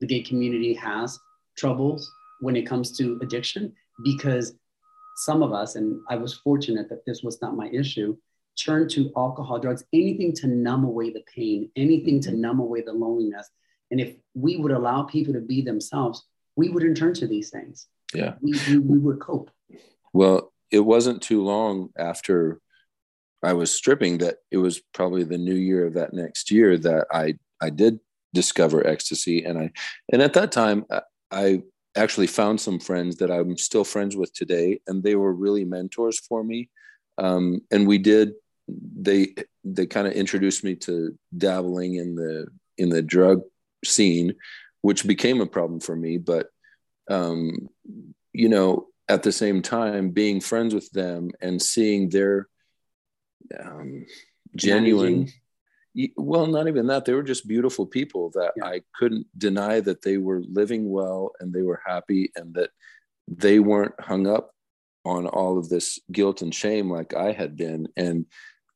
[0.00, 1.18] the gay community has
[1.56, 4.54] troubles when it comes to addiction, because
[5.16, 8.16] some of us, and I was fortunate that this was not my issue,
[8.58, 12.40] turn to alcohol, drugs, anything to numb away the pain, anything to mm-hmm.
[12.40, 13.48] numb away the loneliness.
[13.90, 17.86] And if we would allow people to be themselves, we wouldn't turn to these things.
[18.14, 18.34] Yeah.
[18.40, 19.50] We, we, we would cope.
[20.12, 22.60] Well, it wasn't too long after
[23.42, 27.06] I was stripping that it was probably the new year of that next year that
[27.10, 28.00] I I did
[28.32, 29.70] discover ecstasy and I
[30.12, 30.84] and at that time
[31.30, 31.62] I
[31.96, 36.20] actually found some friends that I'm still friends with today and they were really mentors
[36.20, 36.68] for me
[37.18, 38.32] um, and we did
[38.96, 42.46] they they kind of introduced me to dabbling in the
[42.78, 43.42] in the drug
[43.85, 44.35] scene
[44.83, 46.48] which became a problem for me but
[47.11, 47.68] um,
[48.33, 52.48] you know at the same time being friends with them and seeing their
[53.59, 54.06] um,
[54.56, 55.28] genuine.
[55.94, 56.12] Managing.
[56.16, 57.04] Well, not even that.
[57.04, 58.66] They were just beautiful people that yeah.
[58.66, 62.70] I couldn't deny that they were living well and they were happy and that
[63.26, 64.52] they weren't hung up
[65.04, 67.88] on all of this guilt and shame like I had been.
[67.96, 68.26] And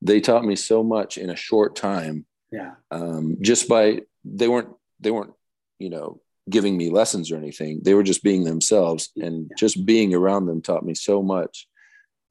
[0.04, 2.26] they taught me so much in a short time.
[2.52, 2.74] Yeah.
[2.90, 5.34] Um, just by they weren't they weren't
[5.78, 7.80] you know giving me lessons or anything.
[7.82, 9.54] They were just being themselves, and yeah.
[9.56, 11.66] just being around them taught me so much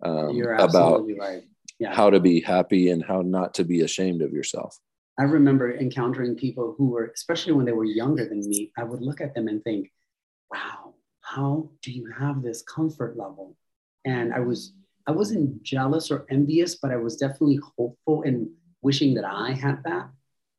[0.02, 1.44] um, about right
[1.80, 1.94] yeah.
[1.94, 4.78] how to be happy and how not to be ashamed of yourself.
[5.20, 9.02] I remember encountering people who were, especially when they were younger than me, I would
[9.02, 9.92] look at them and think,
[10.52, 13.56] wow, how do you have this comfort level?
[14.06, 14.74] And I was,
[15.06, 18.50] I wasn't jealous or envious, but I was definitely hopeful and
[18.82, 20.10] wishing that I had that.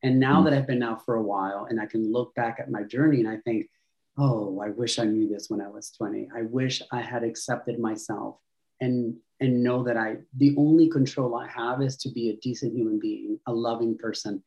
[0.03, 0.45] And now mm.
[0.45, 3.21] that I've been out for a while and I can look back at my journey
[3.21, 3.69] and I think,
[4.19, 6.29] oh, I wish I knew this when I was 20.
[6.37, 8.37] I wish I had accepted myself
[8.81, 12.75] and and know that I the only control I have is to be a decent
[12.75, 14.43] human being, a loving person.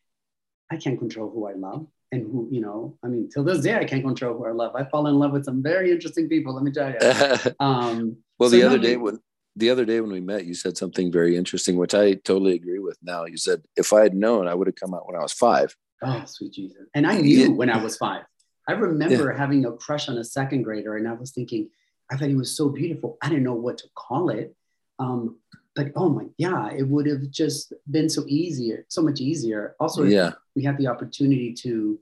[0.71, 3.75] I can't control who I love and who, you know, I mean, till this day
[3.75, 4.75] I can't control who I love.
[4.75, 6.97] I fall in love with some very interesting people, let me tell you.
[7.59, 9.19] Um, well, so the other day when
[9.57, 12.79] the other day when we met, you said something very interesting, which I totally agree
[12.79, 13.25] with now.
[13.25, 15.75] You said, if I had known, I would have come out when I was five.
[16.03, 16.77] Oh, sweet Jesus.
[16.93, 17.47] And I knew yeah.
[17.47, 18.23] when I was five.
[18.67, 19.37] I remember yeah.
[19.37, 21.69] having a crush on a second grader, and I was thinking,
[22.11, 23.17] I thought he was so beautiful.
[23.21, 24.55] I didn't know what to call it.
[24.99, 25.37] Um,
[25.75, 29.75] but oh my, yeah, it would have just been so easier, so much easier.
[29.79, 31.99] Also, yeah, we had the opportunity to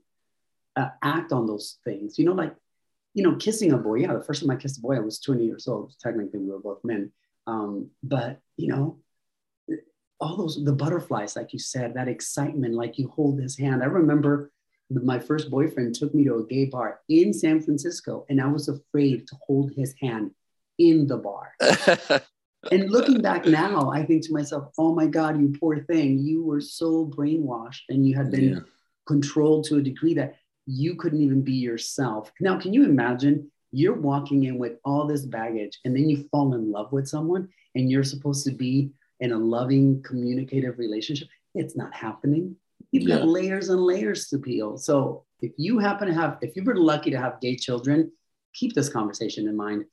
[0.76, 2.18] uh, act on those things.
[2.18, 2.54] You know, like
[3.14, 3.96] you know, kissing a boy.
[3.96, 5.94] Yeah, the first time I kissed a boy, I was 20 years old.
[6.00, 7.12] Technically, we were both men.
[7.46, 8.98] Um, but you know,
[10.20, 13.82] all those the butterflies, like you said, that excitement, like you hold his hand.
[13.82, 14.50] I remember
[14.90, 18.68] my first boyfriend took me to a gay bar in San Francisco, and I was
[18.68, 20.30] afraid to hold his hand
[20.78, 21.54] in the bar.
[22.70, 26.18] and looking back now, I think to myself, oh my God, you poor thing.
[26.18, 28.60] You were so brainwashed and you had been yeah.
[29.06, 32.32] controlled to a degree that you couldn't even be yourself.
[32.40, 36.54] Now, can you imagine you're walking in with all this baggage and then you fall
[36.54, 41.28] in love with someone and you're supposed to be in a loving, communicative relationship?
[41.54, 42.56] It's not happening.
[42.92, 43.18] You've yeah.
[43.18, 44.78] got layers and layers to peel.
[44.78, 48.12] So if you happen to have, if you were lucky to have gay children,
[48.54, 49.84] keep this conversation in mind.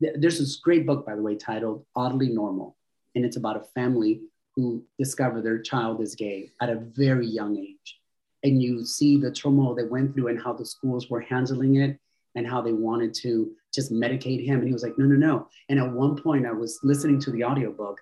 [0.00, 2.76] There's this great book, by the way, titled Oddly Normal.
[3.14, 4.20] And it's about a family
[4.56, 8.00] who discover their child is gay at a very young age.
[8.42, 11.98] And you see the turmoil they went through and how the schools were handling it
[12.34, 14.58] and how they wanted to just medicate him.
[14.58, 15.48] And he was like, no, no, no.
[15.68, 18.00] And at one point, I was listening to the audiobook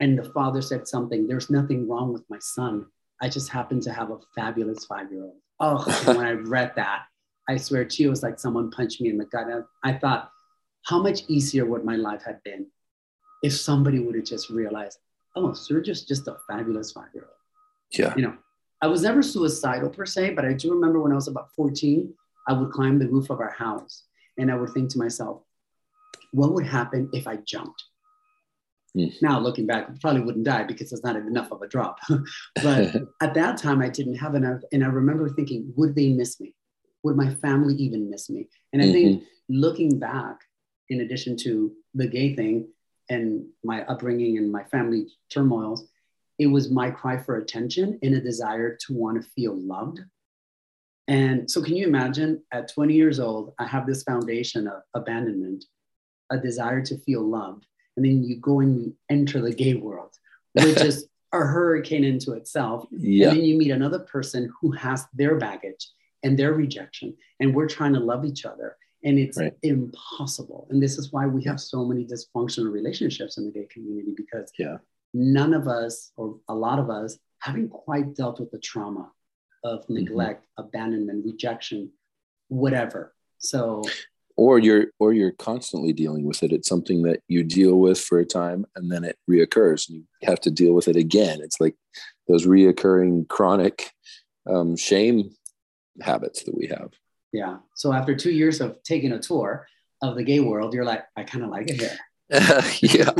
[0.00, 2.86] and the father said something, there's nothing wrong with my son.
[3.22, 5.36] I just happen to have a fabulous five year old.
[5.60, 7.04] Oh, when I read that,
[7.48, 9.46] I swear to you, it was like someone punched me in the gut.
[9.84, 10.30] I, I thought,
[10.86, 12.66] how much easier would my life have been
[13.42, 14.98] if somebody would have just realized,
[15.36, 17.34] oh, Sergio's just a fabulous five year old.
[17.92, 18.14] Yeah.
[18.16, 18.36] You know,
[18.80, 22.12] I was never suicidal per se, but I do remember when I was about 14,
[22.46, 24.04] I would climb the roof of our house
[24.38, 25.42] and I would think to myself,
[26.32, 27.82] what would happen if I jumped?
[28.96, 29.12] Mm.
[29.22, 31.98] Now, looking back, I probably wouldn't die because it's not enough of a drop.
[32.62, 34.60] but at that time, I didn't have enough.
[34.72, 36.54] And I remember thinking, would they miss me?
[37.02, 38.48] Would my family even miss me?
[38.72, 38.92] And I mm-hmm.
[38.92, 40.38] think looking back,
[40.90, 42.68] in addition to the gay thing
[43.08, 45.86] and my upbringing and my family turmoils,
[46.38, 50.00] it was my cry for attention and a desire to want to feel loved.
[51.06, 55.64] And so, can you imagine at 20 years old, I have this foundation of abandonment,
[56.30, 57.66] a desire to feel loved.
[57.96, 60.14] And then you go and you enter the gay world,
[60.54, 62.86] which is a hurricane into itself.
[62.90, 63.28] Yeah.
[63.28, 65.90] And then you meet another person who has their baggage
[66.22, 67.14] and their rejection.
[67.38, 68.76] And we're trying to love each other.
[69.04, 69.52] And it's right.
[69.62, 70.66] impossible.
[70.70, 74.50] And this is why we have so many dysfunctional relationships in the gay community because
[74.58, 74.78] yeah
[75.14, 79.10] none of us, or a lot of us, haven't quite dealt with the trauma
[79.64, 79.94] of mm-hmm.
[79.94, 80.66] neglect, mm-hmm.
[80.66, 81.90] abandonment, rejection,
[82.48, 83.14] whatever.
[83.38, 83.82] So,
[84.36, 86.52] or you're or you're constantly dealing with it.
[86.52, 90.28] It's something that you deal with for a time, and then it reoccurs, and you
[90.28, 91.40] have to deal with it again.
[91.42, 91.74] It's like
[92.28, 93.90] those reoccurring chronic
[94.48, 95.30] um, shame
[96.00, 96.90] habits that we have.
[97.32, 97.58] Yeah.
[97.74, 99.66] So after two years of taking a tour
[100.02, 101.98] of the gay world, you're like, I kind of like it here.
[102.80, 103.12] yeah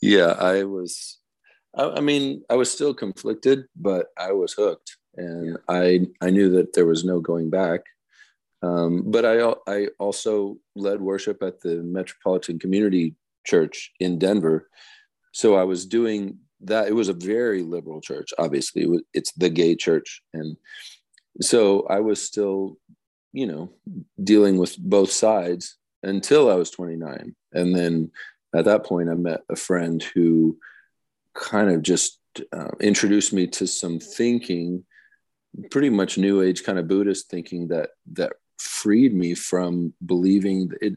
[0.00, 1.18] yeah i was
[1.76, 6.50] I, I, mean i was still conflicted but i was hooked and i i knew
[6.50, 7.80] that there was no going back.
[8.62, 14.68] Um, but i i also led worship at the metropolitan community church in denver.
[15.32, 16.88] So i was doing that.
[16.88, 18.86] It was a very liberal church obviously.
[19.14, 20.22] It's the gay church.
[20.34, 20.56] And
[21.40, 22.78] so i was still
[23.32, 23.70] you know
[24.22, 28.10] dealing with both sides until i was 29 and then
[28.54, 30.58] at that point, I met a friend who
[31.34, 32.18] kind of just
[32.52, 34.84] uh, introduced me to some thinking,
[35.70, 40.94] pretty much New Age kind of Buddhist thinking that that freed me from believing it.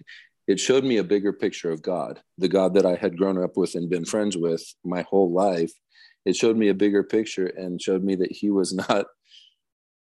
[0.48, 3.56] It showed me a bigger picture of God, the God that I had grown up
[3.56, 5.72] with and been friends with my whole life.
[6.26, 9.06] It showed me a bigger picture and showed me that He was not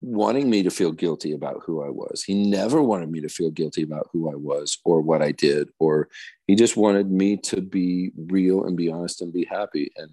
[0.01, 2.23] wanting me to feel guilty about who I was.
[2.23, 5.69] He never wanted me to feel guilty about who I was or what I did,
[5.79, 6.09] or
[6.47, 9.91] he just wanted me to be real and be honest and be happy.
[9.95, 10.11] And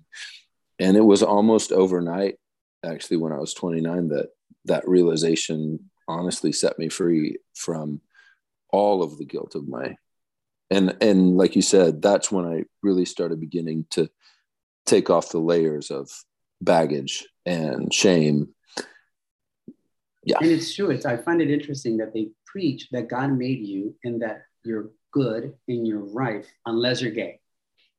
[0.79, 2.37] and it was almost overnight,
[2.85, 4.29] actually, when I was 29, that
[4.67, 8.01] that realization honestly set me free from
[8.71, 9.97] all of the guilt of my
[10.71, 14.11] and and like you said, that's when I really started beginning to
[14.85, 16.11] take off the layers of
[16.61, 18.55] baggage and shame
[20.29, 20.37] yeah.
[20.43, 20.91] And it's true.
[20.91, 24.91] It's I find it interesting that they preach that God made you and that you're
[25.11, 27.41] good and you're right unless you're gay.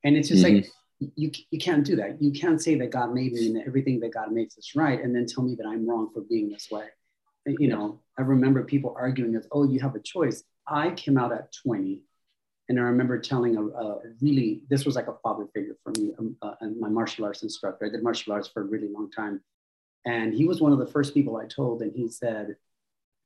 [0.04, 0.58] And it's just mm-hmm.
[0.58, 2.22] like you you can't do that.
[2.22, 5.16] You can't say that God made me and everything that God makes is right and
[5.16, 6.86] then tell me that I'm wrong for being this way.
[7.46, 10.44] You know, I remember people arguing that, oh, you have a choice.
[10.68, 12.02] I came out at 20
[12.68, 16.14] and I remember telling a, a really, this was like a father figure for me,
[16.20, 17.86] um, uh, and my martial arts instructor.
[17.86, 19.42] I did martial arts for a really long time.
[20.06, 22.56] And he was one of the first people I told, and he said,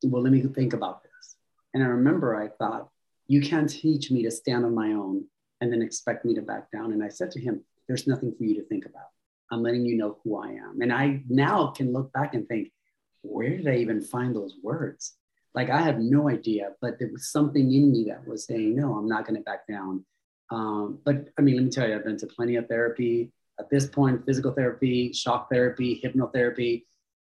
[0.03, 1.35] Well, let me think about this.
[1.73, 2.89] And I remember I thought,
[3.27, 5.25] You can't teach me to stand on my own
[5.63, 6.91] and then expect me to back down.
[6.91, 9.07] And I said to him, There's nothing for you to think about.
[9.49, 10.81] I'm letting you know who I am.
[10.81, 12.73] And I now can look back and think,
[13.21, 15.15] Where did I even find those words?
[15.55, 18.95] Like I have no idea, but there was something in me that was saying, No,
[18.95, 20.05] I'm not going to back down.
[20.51, 23.69] Um, but I mean, let me tell you, I've been to plenty of therapy at
[23.69, 26.83] this point, physical therapy, shock therapy, hypnotherapy,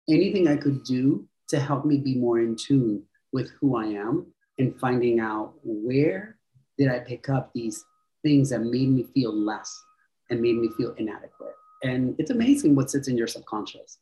[0.08, 4.28] anything I could do to help me be more in tune with who I am
[4.60, 6.38] and finding out where
[6.78, 7.84] did I pick up these
[8.24, 9.82] things that made me feel less
[10.30, 11.55] and made me feel inadequate.
[11.84, 13.99] And it's amazing what sits in your subconscious.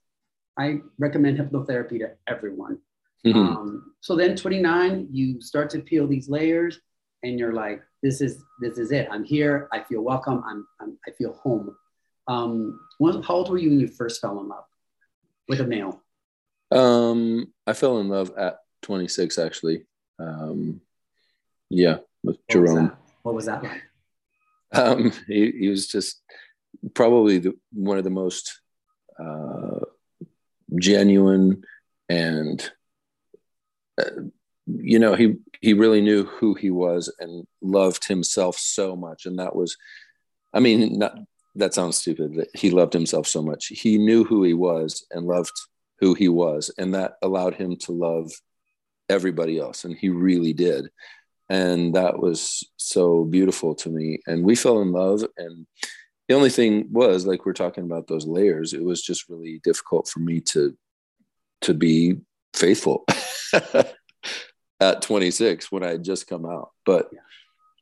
[0.57, 2.79] I recommend hypnotherapy to everyone.
[3.25, 3.39] Mm-hmm.
[3.39, 6.79] Um, so then 29, you start to peel these layers
[7.23, 9.07] and you're like, this is this is it.
[9.11, 9.67] I'm here.
[9.71, 10.43] I feel welcome.
[10.47, 11.75] I'm, I'm I feel home.
[12.27, 14.65] Um, how old were you when you first fell in love
[15.47, 16.01] with a male?
[16.71, 19.85] Um, I fell in love at 26, actually.
[20.19, 20.81] Um,
[21.69, 22.83] Yeah, with what Jerome.
[22.83, 22.91] Was
[23.23, 23.81] what was that like?
[24.73, 26.21] Um, he, he was just
[26.93, 28.61] probably the, one of the most
[29.19, 29.79] uh,
[30.75, 31.63] genuine
[32.09, 32.71] and
[33.99, 34.21] uh,
[34.67, 39.25] you know he he really knew who he was and loved himself so much.
[39.25, 39.77] And that was
[40.53, 41.17] i mean not
[41.57, 43.67] that sounds stupid that he loved himself so much.
[43.67, 45.53] He knew who he was and loved
[45.99, 46.71] who he was.
[46.77, 48.31] And that allowed him to love
[49.09, 49.83] everybody else.
[49.83, 50.89] And he really did
[51.49, 54.19] and that was so beautiful to me.
[54.27, 55.23] And we fell in love.
[55.37, 55.65] And
[56.27, 60.07] the only thing was like we're talking about those layers it was just really difficult
[60.07, 60.77] for me to
[61.61, 62.17] to be
[62.53, 63.05] faithful
[64.79, 66.71] at 26 when i had just come out.
[66.85, 67.19] But yeah.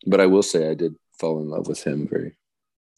[0.06, 2.38] but i will say i did fall in love with him very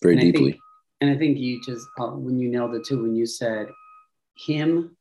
[0.02, 0.62] very and deeply think,
[1.02, 3.68] and i think you just uh, when you nailed it too when you said
[4.36, 4.96] him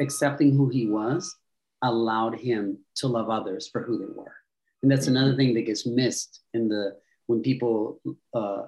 [0.00, 1.36] accepting who he was
[1.82, 4.34] allowed him to love others for who they were
[4.82, 8.00] and that's another thing that gets missed in the when people
[8.34, 8.64] uh,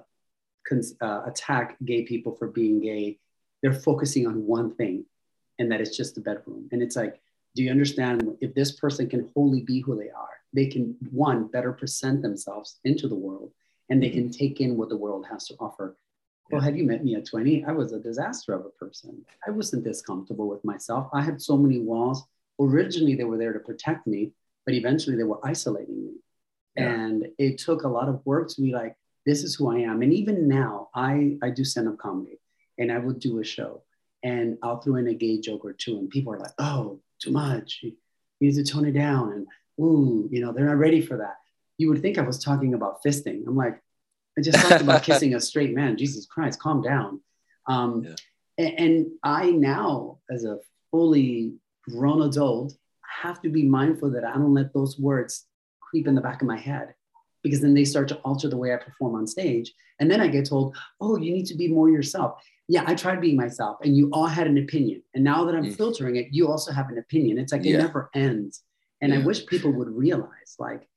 [0.67, 3.19] cons- uh, attack gay people for being gay
[3.61, 5.05] they're focusing on one thing
[5.57, 6.67] and that it's just the bedroom.
[6.71, 7.19] And it's like
[7.55, 11.47] do you understand if this person can wholly be who they are they can one
[11.47, 13.51] better present themselves into the world
[13.89, 15.97] and they can take in what the world has to offer.
[16.51, 19.25] Well have you met me at 20 i was a disaster of a person.
[19.47, 21.09] I wasn't this comfortable with myself.
[21.13, 22.23] I had so many walls.
[22.59, 24.31] Originally they were there to protect me
[24.65, 26.11] but eventually they were isolating me.
[26.75, 26.91] Yeah.
[26.91, 28.95] and it took a lot of work to be like
[29.27, 30.01] this is who i am.
[30.01, 32.39] And even now i i do stand-up comedy
[32.79, 33.83] and i would do a show
[34.23, 37.31] and i'll throw in a gay joke or two and people are like oh too
[37.31, 37.79] much.
[37.83, 37.93] You
[38.41, 39.47] need to tone it down and
[39.79, 41.35] ooh you know they're not ready for that.
[41.77, 43.45] You would think i was talking about fisting.
[43.47, 43.79] I'm like
[44.37, 45.97] i just talked about kissing a straight man.
[45.97, 47.21] Jesus christ calm down.
[47.67, 48.15] Um, yeah.
[48.57, 50.59] and, and i now as a
[50.91, 51.53] fully
[51.87, 52.75] grown adult
[53.21, 55.45] have to be mindful that I don't let those words
[55.81, 56.93] creep in the back of my head
[57.43, 59.73] because then they start to alter the way I perform on stage.
[59.99, 62.41] And then I get told, oh, you need to be more yourself.
[62.67, 65.03] Yeah, I tried being myself and you all had an opinion.
[65.13, 65.75] And now that I'm mm.
[65.75, 67.37] filtering it, you also have an opinion.
[67.37, 67.75] It's like yeah.
[67.75, 68.63] it never ends.
[69.01, 69.19] And yeah.
[69.19, 70.87] I wish people would realize, like,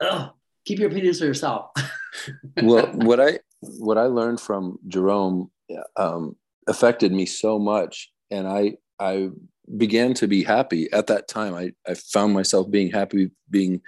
[0.00, 0.32] oh,
[0.66, 1.70] keep your opinions to yourself.
[2.62, 5.50] well, what I what I learned from Jerome
[5.96, 6.36] um,
[6.68, 9.30] affected me so much, and I I
[9.76, 11.54] began to be happy at that time.
[11.54, 13.80] I, I found myself being happy, being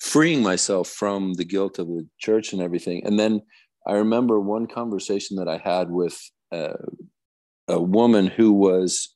[0.00, 3.04] freeing myself from the guilt of the church and everything.
[3.04, 3.42] And then
[3.86, 6.18] I remember one conversation that I had with
[6.52, 6.74] uh,
[7.66, 9.14] a woman who was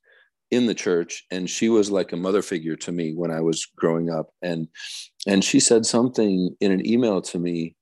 [0.50, 3.66] in the church and she was like a mother figure to me when I was
[3.76, 4.30] growing up.
[4.42, 4.68] And,
[5.26, 7.74] and she said something in an email to me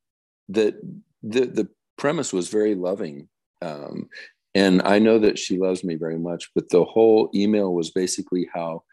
[0.49, 0.75] that
[1.21, 1.67] the, the
[1.97, 3.27] premise was very loving.
[3.61, 4.07] Um,
[4.55, 8.47] and i know that she loves me very much but the whole email was basically
[8.53, 8.83] how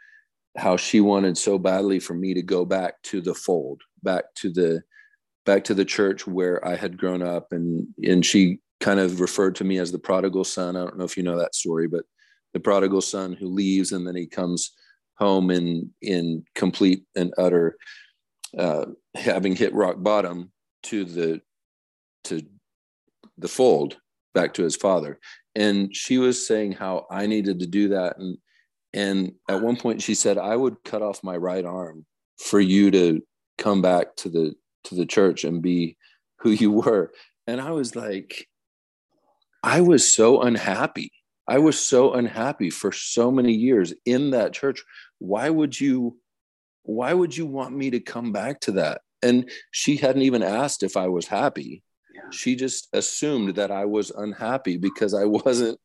[0.56, 4.50] how she wanted so badly for me to go back to the fold back to
[4.50, 4.82] the
[5.46, 7.52] back to the church where i had grown up.
[7.52, 10.76] And and she kind of referred to me as the prodigal son.
[10.76, 12.04] I don't know if you know that story but
[12.52, 14.72] the prodigal son who leaves and then he comes
[15.16, 17.76] home in in complete and utter
[18.56, 20.52] uh, having hit rock bottom
[20.84, 21.40] to the
[22.24, 22.42] to
[23.36, 23.96] the fold
[24.34, 25.18] back to his father
[25.58, 28.16] and she was saying how i needed to do that.
[28.18, 28.38] And
[28.94, 32.06] and at one point she said i would cut off my right arm
[32.38, 33.20] for you to
[33.58, 34.54] come back to the
[34.84, 35.96] to the church and be
[36.38, 37.10] who you were.
[37.46, 38.48] And i was like
[39.62, 41.10] i was so unhappy.
[41.50, 44.84] I was so unhappy for so many years in that church.
[45.18, 46.18] Why would you
[46.84, 49.00] why would you want me to come back to that?
[49.22, 51.82] And she hadn't even asked if i was happy
[52.30, 55.78] she just assumed that I was unhappy because I wasn't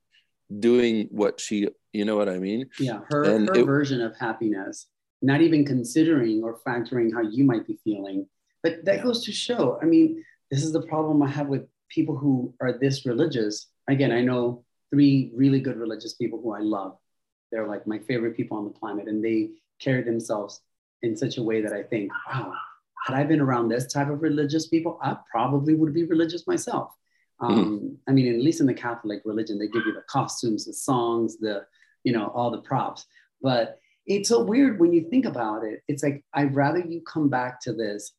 [0.60, 2.70] doing what she, you know what I mean?
[2.80, 4.88] Yeah, her, and her it, version of happiness,
[5.22, 8.28] not even considering or factoring how you might be feeling.
[8.62, 9.04] But that yeah.
[9.04, 12.78] goes to show, I mean, this is the problem I have with people who are
[12.78, 13.68] this religious.
[13.90, 16.98] Again, I know three really good religious people who I love.
[17.52, 20.62] They're like my favorite people on the planet, and they carry themselves
[21.02, 22.54] in such a way that I think, wow,
[23.04, 26.94] had I been around this type of religious people, I probably would be religious myself.
[27.40, 27.46] Hmm.
[27.46, 30.66] Um, mm I mean, at least in the Catholic religion, they give you the costumes,
[30.66, 31.66] the songs, the,
[32.04, 33.06] you know, all the props.
[33.42, 35.82] But it's so weird when you think about it.
[35.88, 38.14] It's like, I'd rather you come back to this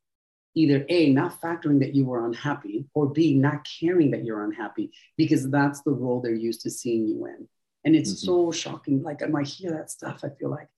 [0.55, 4.93] either A, not factoring that you were unhappy, or B, not caring that you're unhappy,
[5.17, 7.49] because that's the role they're used to seeing you in.
[7.85, 8.27] And it's mm-hmm.
[8.27, 9.03] so shocking.
[9.03, 10.69] Like, when I hear that stuff, I feel like,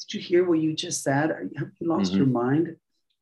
[0.00, 1.30] did you hear what you just said?
[1.56, 2.18] Have you lost mm-hmm.
[2.18, 2.76] your mind?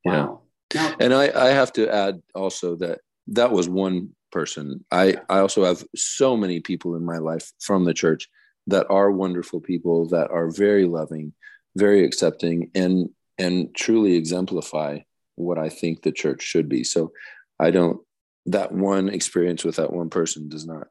[0.06, 0.40] Wow.
[0.74, 0.94] Yeah.
[1.00, 4.84] And I, I have to add also that that was one person.
[4.90, 8.28] I, I also have so many people in my life from the church
[8.66, 11.32] that are wonderful people that are very loving,
[11.76, 14.98] very accepting, and and truly exemplify
[15.34, 16.82] what I think the church should be.
[16.82, 17.12] So
[17.60, 18.00] I don't
[18.46, 20.88] that one experience with that one person does not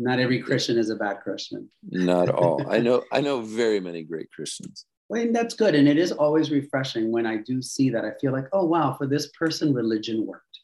[0.00, 1.68] not every Christian is a bad Christian.
[1.90, 2.66] Not all.
[2.68, 4.86] I know I know very many great Christians.
[5.10, 5.74] Well, and that's good.
[5.74, 8.04] And it is always refreshing when I do see that.
[8.04, 10.60] I feel like, oh wow, for this person, religion worked.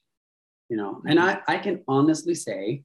[0.69, 2.85] You know, and I, I can honestly say,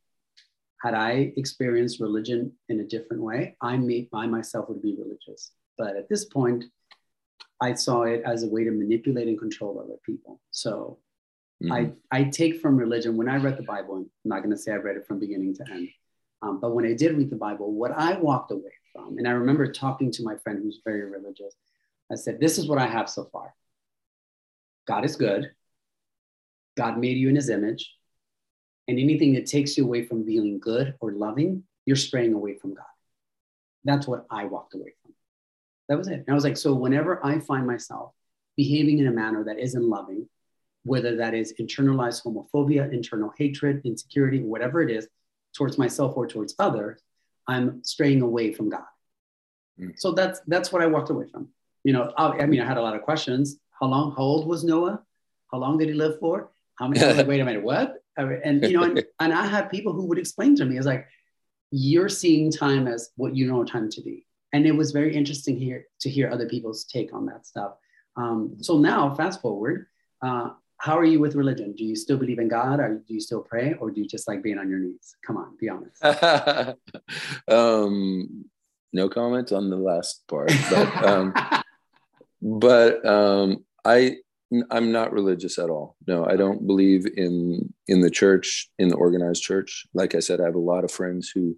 [0.81, 5.51] had I experienced religion in a different way, I may I myself would be religious.
[5.77, 6.65] But at this point,
[7.61, 10.41] I saw it as a way to manipulate and control other people.
[10.49, 10.97] So
[11.63, 11.71] mm-hmm.
[11.71, 14.71] I, I take from religion when I read the Bible, I'm not going to say
[14.71, 15.89] I read it from beginning to end,
[16.41, 19.31] um, but when I did read the Bible, what I walked away from, and I
[19.31, 21.55] remember talking to my friend who's very religious,
[22.11, 23.53] I said, This is what I have so far
[24.87, 25.51] God is good,
[26.77, 27.93] God made you in his image,
[28.87, 32.73] and anything that takes you away from feeling good or loving, you're straying away from
[32.73, 32.85] God.
[33.83, 35.13] That's what I walked away from.
[35.89, 36.19] That was it.
[36.19, 38.13] And I was like, so whenever I find myself
[38.55, 40.27] behaving in a manner that isn't loving,
[40.83, 45.07] whether that is internalized homophobia, internal hatred, insecurity, whatever it is,
[45.55, 47.01] towards myself or towards others,
[47.51, 48.91] I'm straying away from God.
[49.79, 49.93] Mm.
[49.97, 51.49] So that's that's what I walked away from.
[51.83, 53.57] You know, I, I, mean, I had a lot of questions.
[53.79, 54.11] How long?
[54.11, 55.01] How old was Noah?
[55.51, 56.51] How long did he live for?
[56.75, 57.03] How many?
[57.13, 57.95] like, wait a minute, what?
[58.17, 61.07] And you know, and, and I had people who would explain to me, "It's like
[61.71, 65.57] you're seeing time as what you know time to be." And it was very interesting
[65.57, 67.73] here to hear other people's take on that stuff.
[68.17, 69.87] Um, so now, fast forward,
[70.21, 70.49] uh,
[70.81, 71.73] how are you with religion?
[71.73, 72.79] Do you still believe in God?
[72.79, 73.75] Or do you still pray?
[73.79, 75.15] Or do you just like being on your knees?
[75.25, 76.03] Come on, be honest.
[77.47, 78.45] um,
[78.91, 81.33] no comment on the last part, but, um,
[82.41, 84.17] but um, I,
[84.71, 85.97] I'm not religious at all.
[86.07, 89.85] No, I don't believe in in the church, in the organized church.
[89.93, 91.57] Like I said, I have a lot of friends who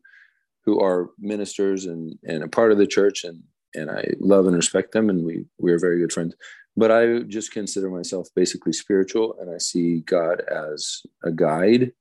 [0.66, 3.42] who are ministers and and a part of the church, and
[3.74, 6.36] and I love and respect them, and we we are very good friends
[6.76, 11.92] but I just consider myself basically spiritual and I see God as a guide.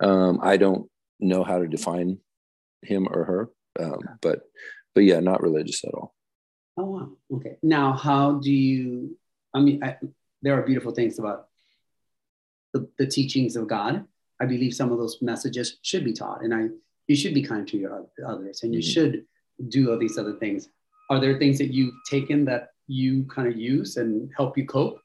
[0.00, 0.88] Um, I don't
[1.20, 2.18] know how to define
[2.82, 3.50] him or her,
[3.80, 4.42] um, but
[4.94, 6.14] but yeah, not religious at all.
[6.76, 7.10] Oh wow.
[7.34, 7.56] Okay.
[7.62, 9.16] Now, how do you?
[9.54, 9.96] I mean, I,
[10.40, 11.48] there are beautiful things about
[12.72, 14.04] the, the teachings of God.
[14.40, 16.68] I believe some of those messages should be taught, and I
[17.06, 18.90] you should be kind to your others, and you mm-hmm.
[18.90, 19.24] should
[19.68, 20.68] do all these other things.
[21.10, 24.98] Are there things that you've taken that you kind of use and help you cope?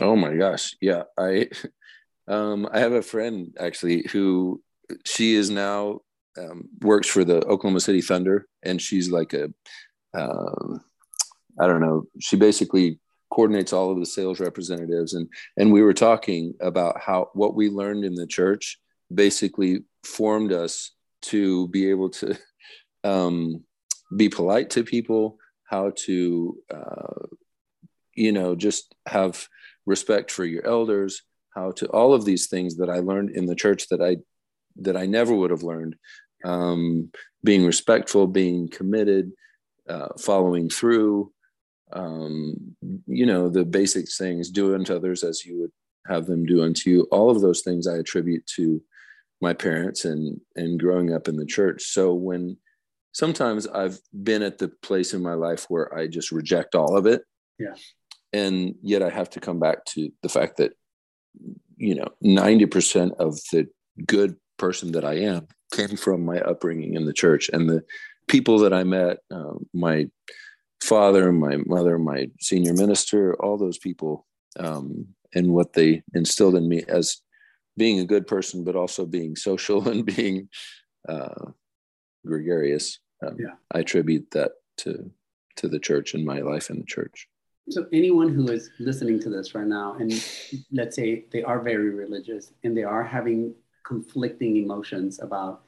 [0.00, 1.04] Oh my gosh, yeah.
[1.18, 1.48] I
[2.28, 4.62] um, I have a friend actually who
[5.04, 6.00] she is now
[6.38, 9.52] um, works for the Oklahoma City Thunder, and she's like a
[10.14, 10.80] um,
[11.60, 12.04] I don't know.
[12.20, 13.00] She basically
[13.30, 17.68] coordinates all of the sales representatives, and and we were talking about how what we
[17.68, 18.78] learned in the church
[19.12, 22.36] basically formed us to be able to
[23.04, 23.64] um,
[24.16, 25.38] be polite to people,
[25.68, 27.26] how to, uh,
[28.14, 29.46] you know, just have
[29.86, 31.22] respect for your elders,
[31.54, 34.16] how to all of these things that I learned in the church that I
[34.80, 35.96] that I never would have learned.
[36.44, 37.10] Um,
[37.44, 39.32] being respectful, being committed,
[39.88, 41.32] uh, following through,
[41.92, 45.72] um, you know, the basic things, do unto others as you would
[46.06, 47.02] have them do unto you.
[47.10, 48.80] All of those things I attribute to
[49.40, 51.82] my parents and and growing up in the church.
[51.84, 52.56] So when
[53.12, 57.06] sometimes I've been at the place in my life where I just reject all of
[57.06, 57.22] it.
[57.58, 57.74] Yeah.
[58.32, 60.72] And yet I have to come back to the fact that,
[61.76, 63.68] you know, 90% of the
[64.06, 67.82] good person that I am came from my upbringing in the church and the
[68.28, 70.08] people that I met, uh, my
[70.82, 74.26] father, my mother, my senior minister, all those people,
[74.58, 77.20] um, and what they instilled in me as
[77.76, 80.48] being a good person, but also being social and being
[81.08, 81.52] uh,
[82.28, 83.54] gregarious um, yeah.
[83.72, 85.10] I attribute that to
[85.56, 87.28] to the church and my life in the church.
[87.70, 90.12] So anyone who is listening to this right now, and
[90.70, 93.54] let's say they are very religious and they are having
[93.84, 95.62] conflicting emotions about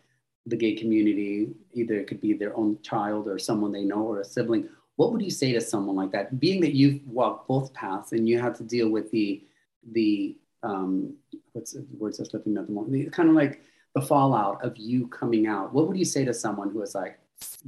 [0.46, 4.20] the gay community, either it could be their own child or someone they know or
[4.20, 4.68] a sibling.
[4.96, 6.38] What would you say to someone like that?
[6.38, 9.44] Being that you've walked both paths and you have to deal with the
[9.92, 11.16] the um,
[11.52, 13.12] what's the words that's slipping at the moment?
[13.12, 13.62] Kind of like
[13.94, 15.72] the fallout of you coming out.
[15.72, 17.18] What would you say to someone who is like,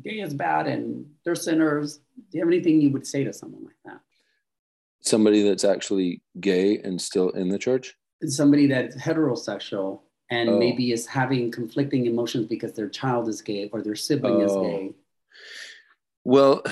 [0.02, 1.98] gay is bad and they're sinners.
[2.16, 4.00] Do you have anything you would say to someone like that?
[5.00, 7.96] Somebody that's actually gay and still in the church?
[8.24, 10.00] Somebody that's heterosexual
[10.30, 10.58] and oh.
[10.58, 14.44] maybe is having conflicting emotions because their child is gay or their sibling oh.
[14.44, 14.94] is gay.
[16.24, 16.62] Well,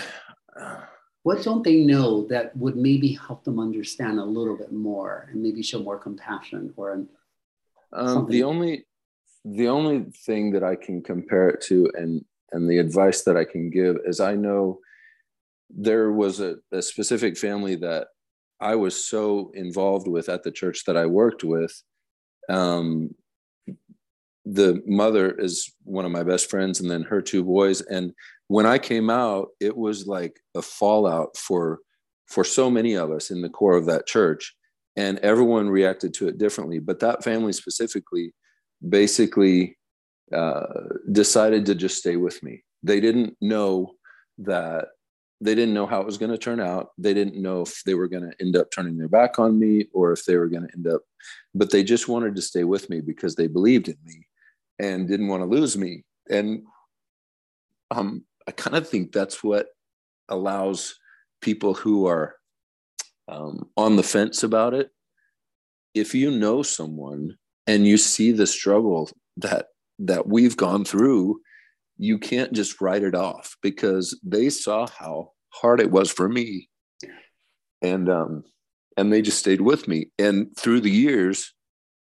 [1.25, 5.43] what don't they know that would maybe help them understand a little bit more and
[5.43, 7.09] maybe show more compassion or an,
[7.93, 8.87] um, the only
[9.45, 13.45] the only thing that I can compare it to, and and the advice that I
[13.45, 14.81] can give is I know
[15.69, 18.09] there was a, a specific family that
[18.61, 21.83] I was so involved with at the church that I worked with.
[22.49, 23.15] Um,
[24.45, 27.81] the mother is one of my best friends, and then her two boys.
[27.83, 28.13] And
[28.49, 31.81] when I came out, it was like a fallout for
[32.27, 34.55] for so many of us in the core of that church,
[34.97, 36.79] and everyone reacted to it differently.
[36.79, 38.35] But that family specifically,
[38.87, 39.77] basically,
[40.33, 40.67] uh,
[41.11, 42.63] decided to just stay with me.
[42.83, 43.95] They didn't know
[44.39, 44.89] that
[45.41, 46.91] they didn't know how it was going to turn out.
[46.99, 49.87] They didn't know if they were going to end up turning their back on me
[49.93, 51.03] or if they were going to end up,
[51.55, 54.27] but they just wanted to stay with me because they believed in me
[54.79, 56.05] and didn't want to lose me.
[56.29, 56.65] And
[57.91, 59.69] um, I kind of think that's what
[60.29, 60.99] allows
[61.41, 62.37] people who are
[63.29, 64.91] um, on the fence about it.
[65.95, 67.37] If you know someone
[67.67, 69.67] and you see the struggle that
[69.99, 71.41] that we've gone through
[72.03, 76.71] you can't just write it off because they saw how hard it was for me.
[77.83, 78.45] And um
[78.97, 80.07] and they just stayed with me.
[80.19, 81.53] And through the years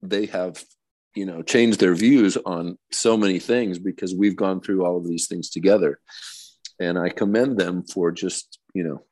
[0.02, 0.64] they have
[1.16, 5.08] you know changed their views on so many things because we've gone through all of
[5.08, 6.00] these things together.
[6.80, 9.04] And i commend them for just you know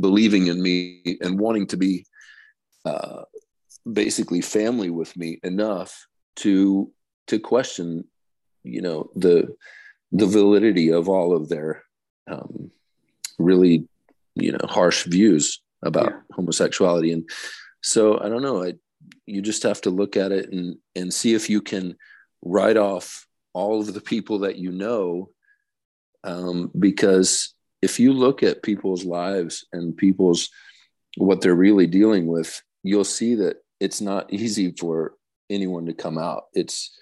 [0.00, 2.06] believing in me and wanting to be
[2.84, 3.22] uh,
[3.90, 6.06] basically family with me enough
[6.36, 6.90] to
[7.26, 8.04] to question
[8.62, 9.54] you know the
[10.12, 11.82] the validity of all of their
[12.28, 12.70] um,
[13.38, 13.88] really
[14.34, 16.20] you know harsh views about yeah.
[16.32, 17.28] homosexuality and
[17.82, 18.74] so i don't know I,
[19.26, 21.96] you just have to look at it and and see if you can
[22.42, 25.30] write off all of the people that you know
[26.24, 30.50] um, because if you look at people's lives and people's
[31.16, 35.14] what they're really dealing with you'll see that it's not easy for
[35.50, 36.96] anyone to come out it's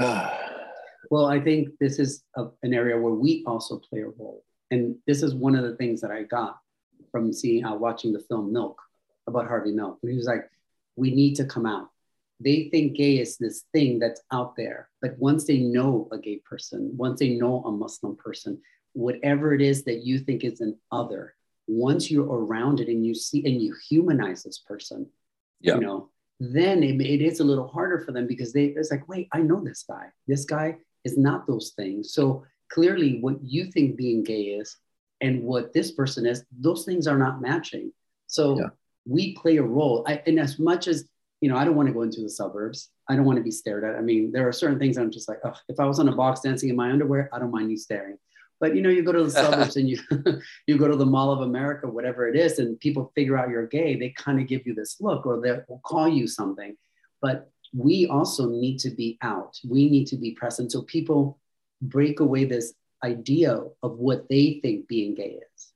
[1.10, 4.44] well, I think this is a, an area where we also play a role.
[4.70, 6.58] And this is one of the things that I got
[7.10, 8.80] from seeing, uh, watching the film Milk
[9.26, 9.98] about Harvey Milk.
[10.02, 10.48] He was like,
[10.96, 11.88] we need to come out.
[12.38, 14.88] They think gay is this thing that's out there.
[15.02, 18.60] But once they know a gay person, once they know a Muslim person,
[18.92, 21.34] whatever it is that you think is an other,
[21.66, 25.06] once you're around it and you see and you humanize this person,
[25.60, 25.74] yeah.
[25.74, 26.08] you know,
[26.38, 29.40] then it, it is a little harder for them because they it's like, wait, I
[29.40, 30.06] know this guy.
[30.26, 32.12] This guy is not those things.
[32.14, 34.76] So clearly, what you think being gay is
[35.20, 37.92] and what this person is, those things are not matching.
[38.26, 38.68] So yeah.
[39.06, 40.04] we play a role.
[40.06, 41.08] I, and as much as
[41.40, 42.90] you know, I don't want to go into the suburbs.
[43.08, 43.96] I don't want to be stared at.
[43.96, 46.14] I mean, there are certain things I'm just like, oh, if I was on a
[46.14, 48.18] box dancing in my underwear, I don't mind you staring.
[48.60, 49.98] But you know, you go to the suburbs and you
[50.66, 53.66] you go to the Mall of America, whatever it is, and people figure out you're
[53.66, 53.96] gay.
[53.96, 56.76] They kind of give you this look, or they'll call you something.
[57.20, 59.58] But we also need to be out.
[59.68, 61.38] We need to be present so people
[61.80, 65.72] break away this idea of what they think being gay is.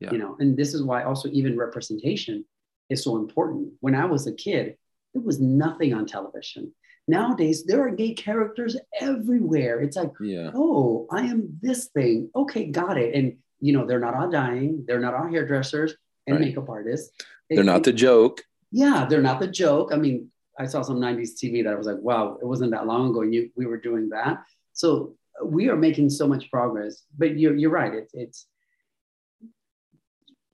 [0.00, 0.12] Yeah.
[0.12, 2.44] You know, and this is why also even representation
[2.88, 3.72] is so important.
[3.80, 4.76] When I was a kid,
[5.12, 6.72] there was nothing on television.
[7.08, 9.80] Nowadays, there are gay characters everywhere.
[9.80, 10.50] It's like, yeah.
[10.54, 12.30] oh, I am this thing.
[12.36, 13.14] Okay, got it.
[13.14, 15.94] And you know, they're not all dying, they're not all hairdressers
[16.26, 16.46] and right.
[16.46, 17.10] makeup artists.
[17.48, 18.42] They, they're not the joke.
[18.70, 19.90] Yeah, they're not the joke.
[19.92, 22.86] I mean, I saw some 90s TV that I was like, wow, it wasn't that
[22.86, 23.22] long ago.
[23.22, 24.42] And You, we were doing that.
[24.72, 27.94] So we are making so much progress, but you're, you're right.
[27.94, 28.46] It's, it's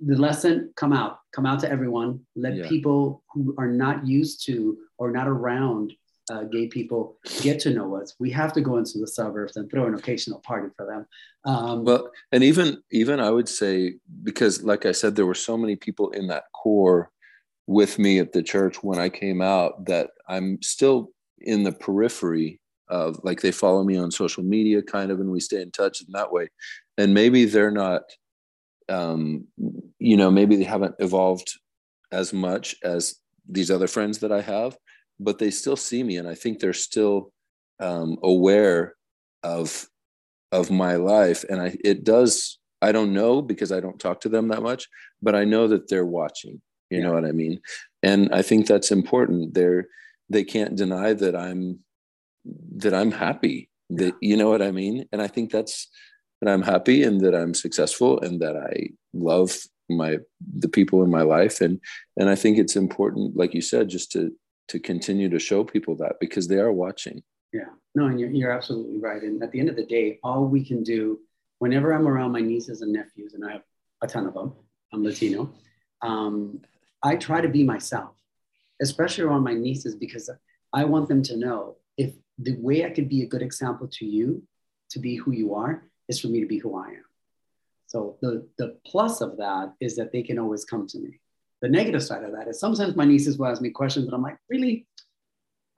[0.01, 2.21] the lesson come out, come out to everyone.
[2.37, 2.69] Let yeah.
[2.69, 5.93] people who are not used to or not around
[6.31, 8.15] uh, gay people get to know us.
[8.19, 11.07] We have to go into the suburbs and throw an occasional party for them.
[11.45, 15.57] Um, well, and even even I would say because, like I said, there were so
[15.57, 17.11] many people in that core
[17.67, 21.11] with me at the church when I came out that I'm still
[21.41, 25.41] in the periphery of like they follow me on social media kind of and we
[25.41, 26.49] stay in touch in that way
[26.99, 28.03] and maybe they're not
[28.91, 29.47] um
[29.99, 31.59] you know maybe they haven't evolved
[32.13, 33.17] as much as
[33.49, 34.77] these other friends that I have
[35.21, 37.33] but they still see me and I think they're still
[37.81, 38.95] um aware
[39.43, 39.89] of
[40.53, 44.29] of my life and I it does I don't know because I don't talk to
[44.29, 44.89] them that much
[45.23, 46.61] but I know that they're watching
[46.91, 47.07] you yeah.
[47.07, 47.61] know what I mean?
[48.03, 49.55] And I think that's important.
[49.55, 49.89] They're
[50.29, 51.81] they can't deny that I'm
[52.77, 53.69] that I'm happy.
[53.91, 55.07] That you know what I mean?
[55.13, 55.89] And I think that's
[56.41, 59.57] that I'm happy and that I'm successful and that I love
[59.91, 60.19] my
[60.57, 61.79] the people in my life and
[62.17, 64.33] and I think it's important like you said just to
[64.69, 67.23] to continue to show people that because they are watching.
[67.53, 67.71] Yeah.
[67.95, 69.23] No, and you're, you're absolutely right.
[69.23, 71.21] And at the end of the day, all we can do
[71.59, 73.63] whenever I'm around my nieces and nephews, and I have
[74.03, 74.53] a ton of them,
[74.93, 75.53] I'm Latino,
[76.03, 76.61] um,
[77.03, 78.11] I try to be myself,
[78.83, 80.29] especially around my nieces, because
[80.73, 84.05] I want them to know if the way I could be a good example to
[84.05, 84.43] you
[84.91, 87.05] to be who you are is for me to be who I am.
[87.87, 91.21] So the, the plus of that is that they can always come to me.
[91.65, 94.21] The negative side of that is sometimes my nieces will ask me questions and I'm
[94.21, 94.87] like, really?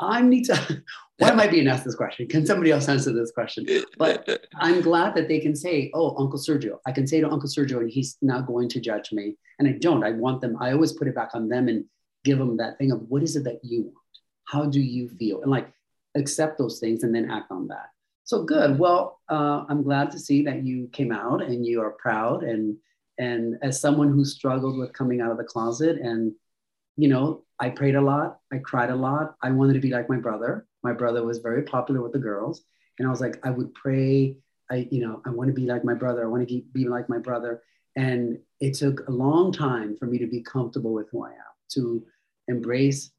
[0.01, 0.82] I need to,
[1.18, 2.26] why am I being asked this question?
[2.26, 3.64] Can somebody else answer this question?
[3.97, 6.78] But I'm glad that they can say, oh, Uncle Sergio.
[6.87, 9.37] I can say to Uncle Sergio and he's not going to judge me.
[9.61, 10.03] And I don't.
[10.03, 11.84] I want them, I always put it back on them and
[12.24, 13.95] give them that thing of what is it that you want?
[14.47, 15.43] How do you feel?
[15.43, 15.72] And like
[16.16, 17.91] accept those things and then act on that.
[18.24, 18.76] So good.
[18.76, 22.43] Well, uh, I'm glad to see that you came out and you are proud.
[22.43, 22.76] And
[23.19, 26.33] and as someone who struggled with coming out of the closet, and
[26.97, 29.37] you know, I prayed a lot, I cried a lot.
[29.43, 30.67] I wanted to be like my brother.
[30.83, 32.62] My brother was very popular with the girls,
[32.99, 34.37] and I was like, I would pray.
[34.71, 36.25] I, you know, I want to be like my brother.
[36.25, 37.62] I want to be like my brother.
[37.95, 41.55] And it took a long time for me to be comfortable with who I am,
[41.71, 42.05] to
[42.49, 43.12] embrace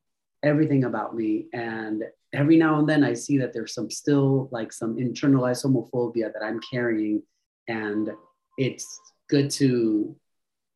[0.44, 4.72] everything about me and every now and then I see that there's some still like
[4.72, 7.24] some internalized homophobia that I'm carrying.
[7.68, 8.10] And
[8.58, 10.16] it's good to,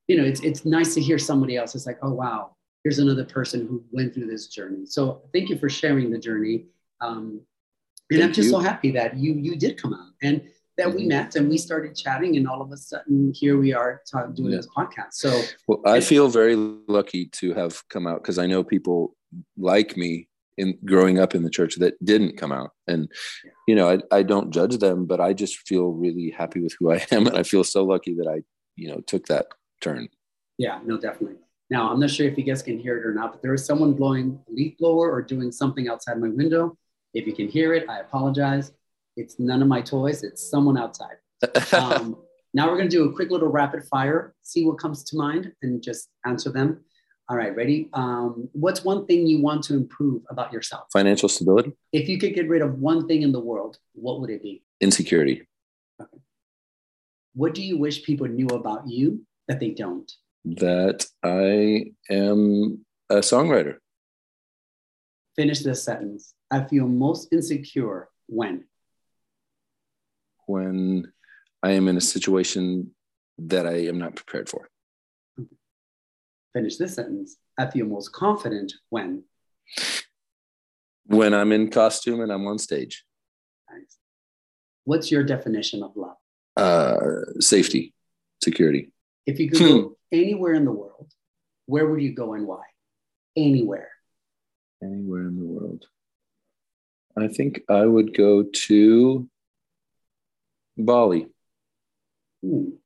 [0.07, 1.75] you know, it's, it's nice to hear somebody else.
[1.75, 4.85] It's like, oh, wow, here's another person who went through this journey.
[4.85, 6.65] So thank you for sharing the journey.
[6.99, 7.41] Um,
[8.09, 8.51] and thank I'm just you.
[8.51, 10.41] so happy that you, you did come out and
[10.77, 10.97] that mm-hmm.
[10.97, 14.33] we met and we started chatting and all of a sudden here we are talk,
[14.33, 14.57] doing yeah.
[14.57, 15.13] this podcast.
[15.13, 19.15] So well, I feel very lucky to have come out because I know people
[19.57, 20.27] like me
[20.57, 22.71] in growing up in the church that didn't come out.
[22.87, 23.11] And
[23.67, 26.91] you know I, I don't judge them but i just feel really happy with who
[26.91, 27.27] i am.
[27.27, 28.43] And i feel so lucky that i
[28.75, 29.47] you know took that
[29.81, 30.09] turn.
[30.57, 31.37] Yeah no definitely.
[31.69, 33.65] Now i'm not sure if you guys can hear it or not but there is
[33.65, 36.77] someone blowing a leaf blower or doing something outside my window.
[37.13, 38.71] If you can hear it i apologize.
[39.17, 40.23] It's none of my toys.
[40.23, 41.17] It's someone outside.
[41.73, 42.17] Um,
[42.53, 45.53] now we're going to do a quick little rapid fire see what comes to mind
[45.61, 46.83] and just answer them
[47.31, 47.87] all right, ready?
[47.93, 50.87] Um, what's one thing you want to improve about yourself?
[50.91, 51.71] Financial stability.
[51.93, 54.63] If you could get rid of one thing in the world, what would it be?
[54.81, 55.47] Insecurity.
[56.01, 56.17] Okay.
[57.33, 60.11] What do you wish people knew about you that they don't?
[60.43, 63.77] That I am a songwriter.
[65.37, 66.33] Finish this sentence.
[66.51, 68.65] I feel most insecure when?
[70.47, 71.13] When
[71.63, 72.91] I am in a situation
[73.37, 74.67] that I am not prepared for
[76.53, 77.37] finish this sentence.
[77.57, 79.23] I feel most confident when?
[81.05, 83.03] When I'm in costume and I'm on stage.
[83.71, 83.97] Nice.
[84.83, 86.17] What's your definition of love?
[86.57, 86.95] Uh,
[87.39, 87.93] safety,
[88.43, 88.91] security.
[89.25, 89.93] If you could go hmm.
[90.11, 91.11] anywhere in the world,
[91.65, 92.63] where would you go and why?
[93.35, 93.89] Anywhere.
[94.83, 95.85] Anywhere in the world.
[97.17, 99.29] I think I would go to
[100.77, 101.27] Bali.
[102.43, 102.77] Ooh.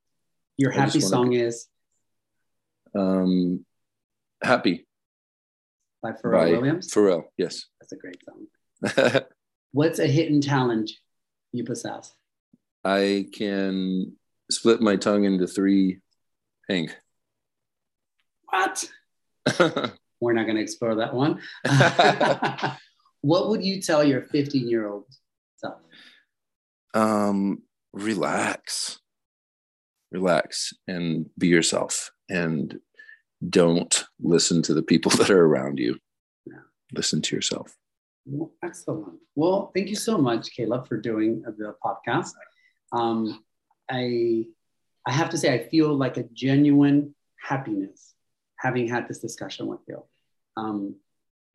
[0.57, 1.68] Your happy song is
[2.96, 3.66] um,
[4.46, 4.86] Happy.
[6.04, 6.91] By Pharrell by Williams?
[6.91, 7.66] Pharrell, yes.
[7.80, 9.24] That's a great song.
[9.72, 11.02] What's a hidden challenge
[11.52, 12.14] you possess?
[12.84, 14.16] I can
[14.52, 16.00] split my tongue into three
[16.70, 16.96] Hank.
[18.50, 18.88] What?
[20.20, 21.41] We're not going to explore that one.
[23.22, 25.06] what would you tell your 15 year old
[25.58, 25.80] self?
[26.93, 29.00] Um, relax,
[30.12, 32.80] relax, and be yourself and
[33.50, 35.98] don't listen to the people that are around you.
[36.46, 36.60] Yeah.
[36.93, 37.76] Listen to yourself.
[38.26, 39.20] Well, excellent.
[39.36, 42.32] Well, thank you so much, Caleb, for doing the podcast.
[42.91, 43.43] Um,
[43.89, 44.46] I
[45.06, 48.16] I have to say, I feel like a genuine happiness
[48.58, 50.04] having had this discussion with you.
[50.58, 50.96] Um,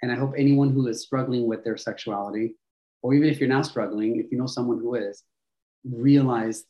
[0.02, 2.54] and I hope anyone who is struggling with their sexuality,
[3.02, 5.24] or even if you're not struggling, if you know someone who is,
[5.84, 6.64] realize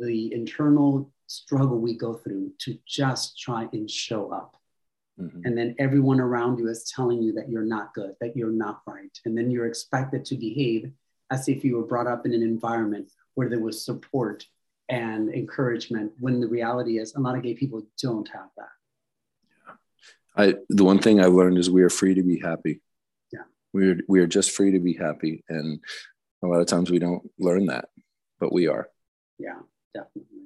[0.00, 4.56] the internal struggle we go through to just try and show up.
[5.20, 5.40] Mm-hmm.
[5.44, 8.80] And then everyone around you is telling you that you're not good, that you're not
[8.86, 9.16] right.
[9.24, 10.90] And then you're expected to behave
[11.30, 14.46] as if you were brought up in an environment where there was support
[14.88, 18.68] and encouragement, when the reality is a lot of gay people don't have that.
[19.66, 19.74] Yeah.
[20.36, 22.82] I, the one thing I've learned is we are free to be happy.
[23.32, 23.44] Yeah.
[23.72, 25.44] We're, we are just free to be happy.
[25.48, 25.80] And
[26.42, 27.88] a lot of times we don't learn that,
[28.40, 28.88] but we are.
[29.38, 29.60] Yeah,
[29.94, 30.41] definitely.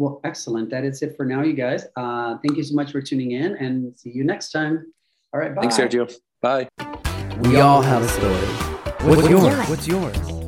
[0.00, 0.70] Well, excellent.
[0.70, 1.84] That is it for now, you guys.
[1.94, 4.90] Uh, thank you so much for tuning in and see you next time.
[5.34, 5.54] All right.
[5.54, 5.60] Bye.
[5.60, 6.10] Thanks, Sergio.
[6.40, 6.68] Bye.
[7.42, 8.46] We all have a story.
[9.06, 9.68] What's yours?
[9.68, 10.39] What's yours?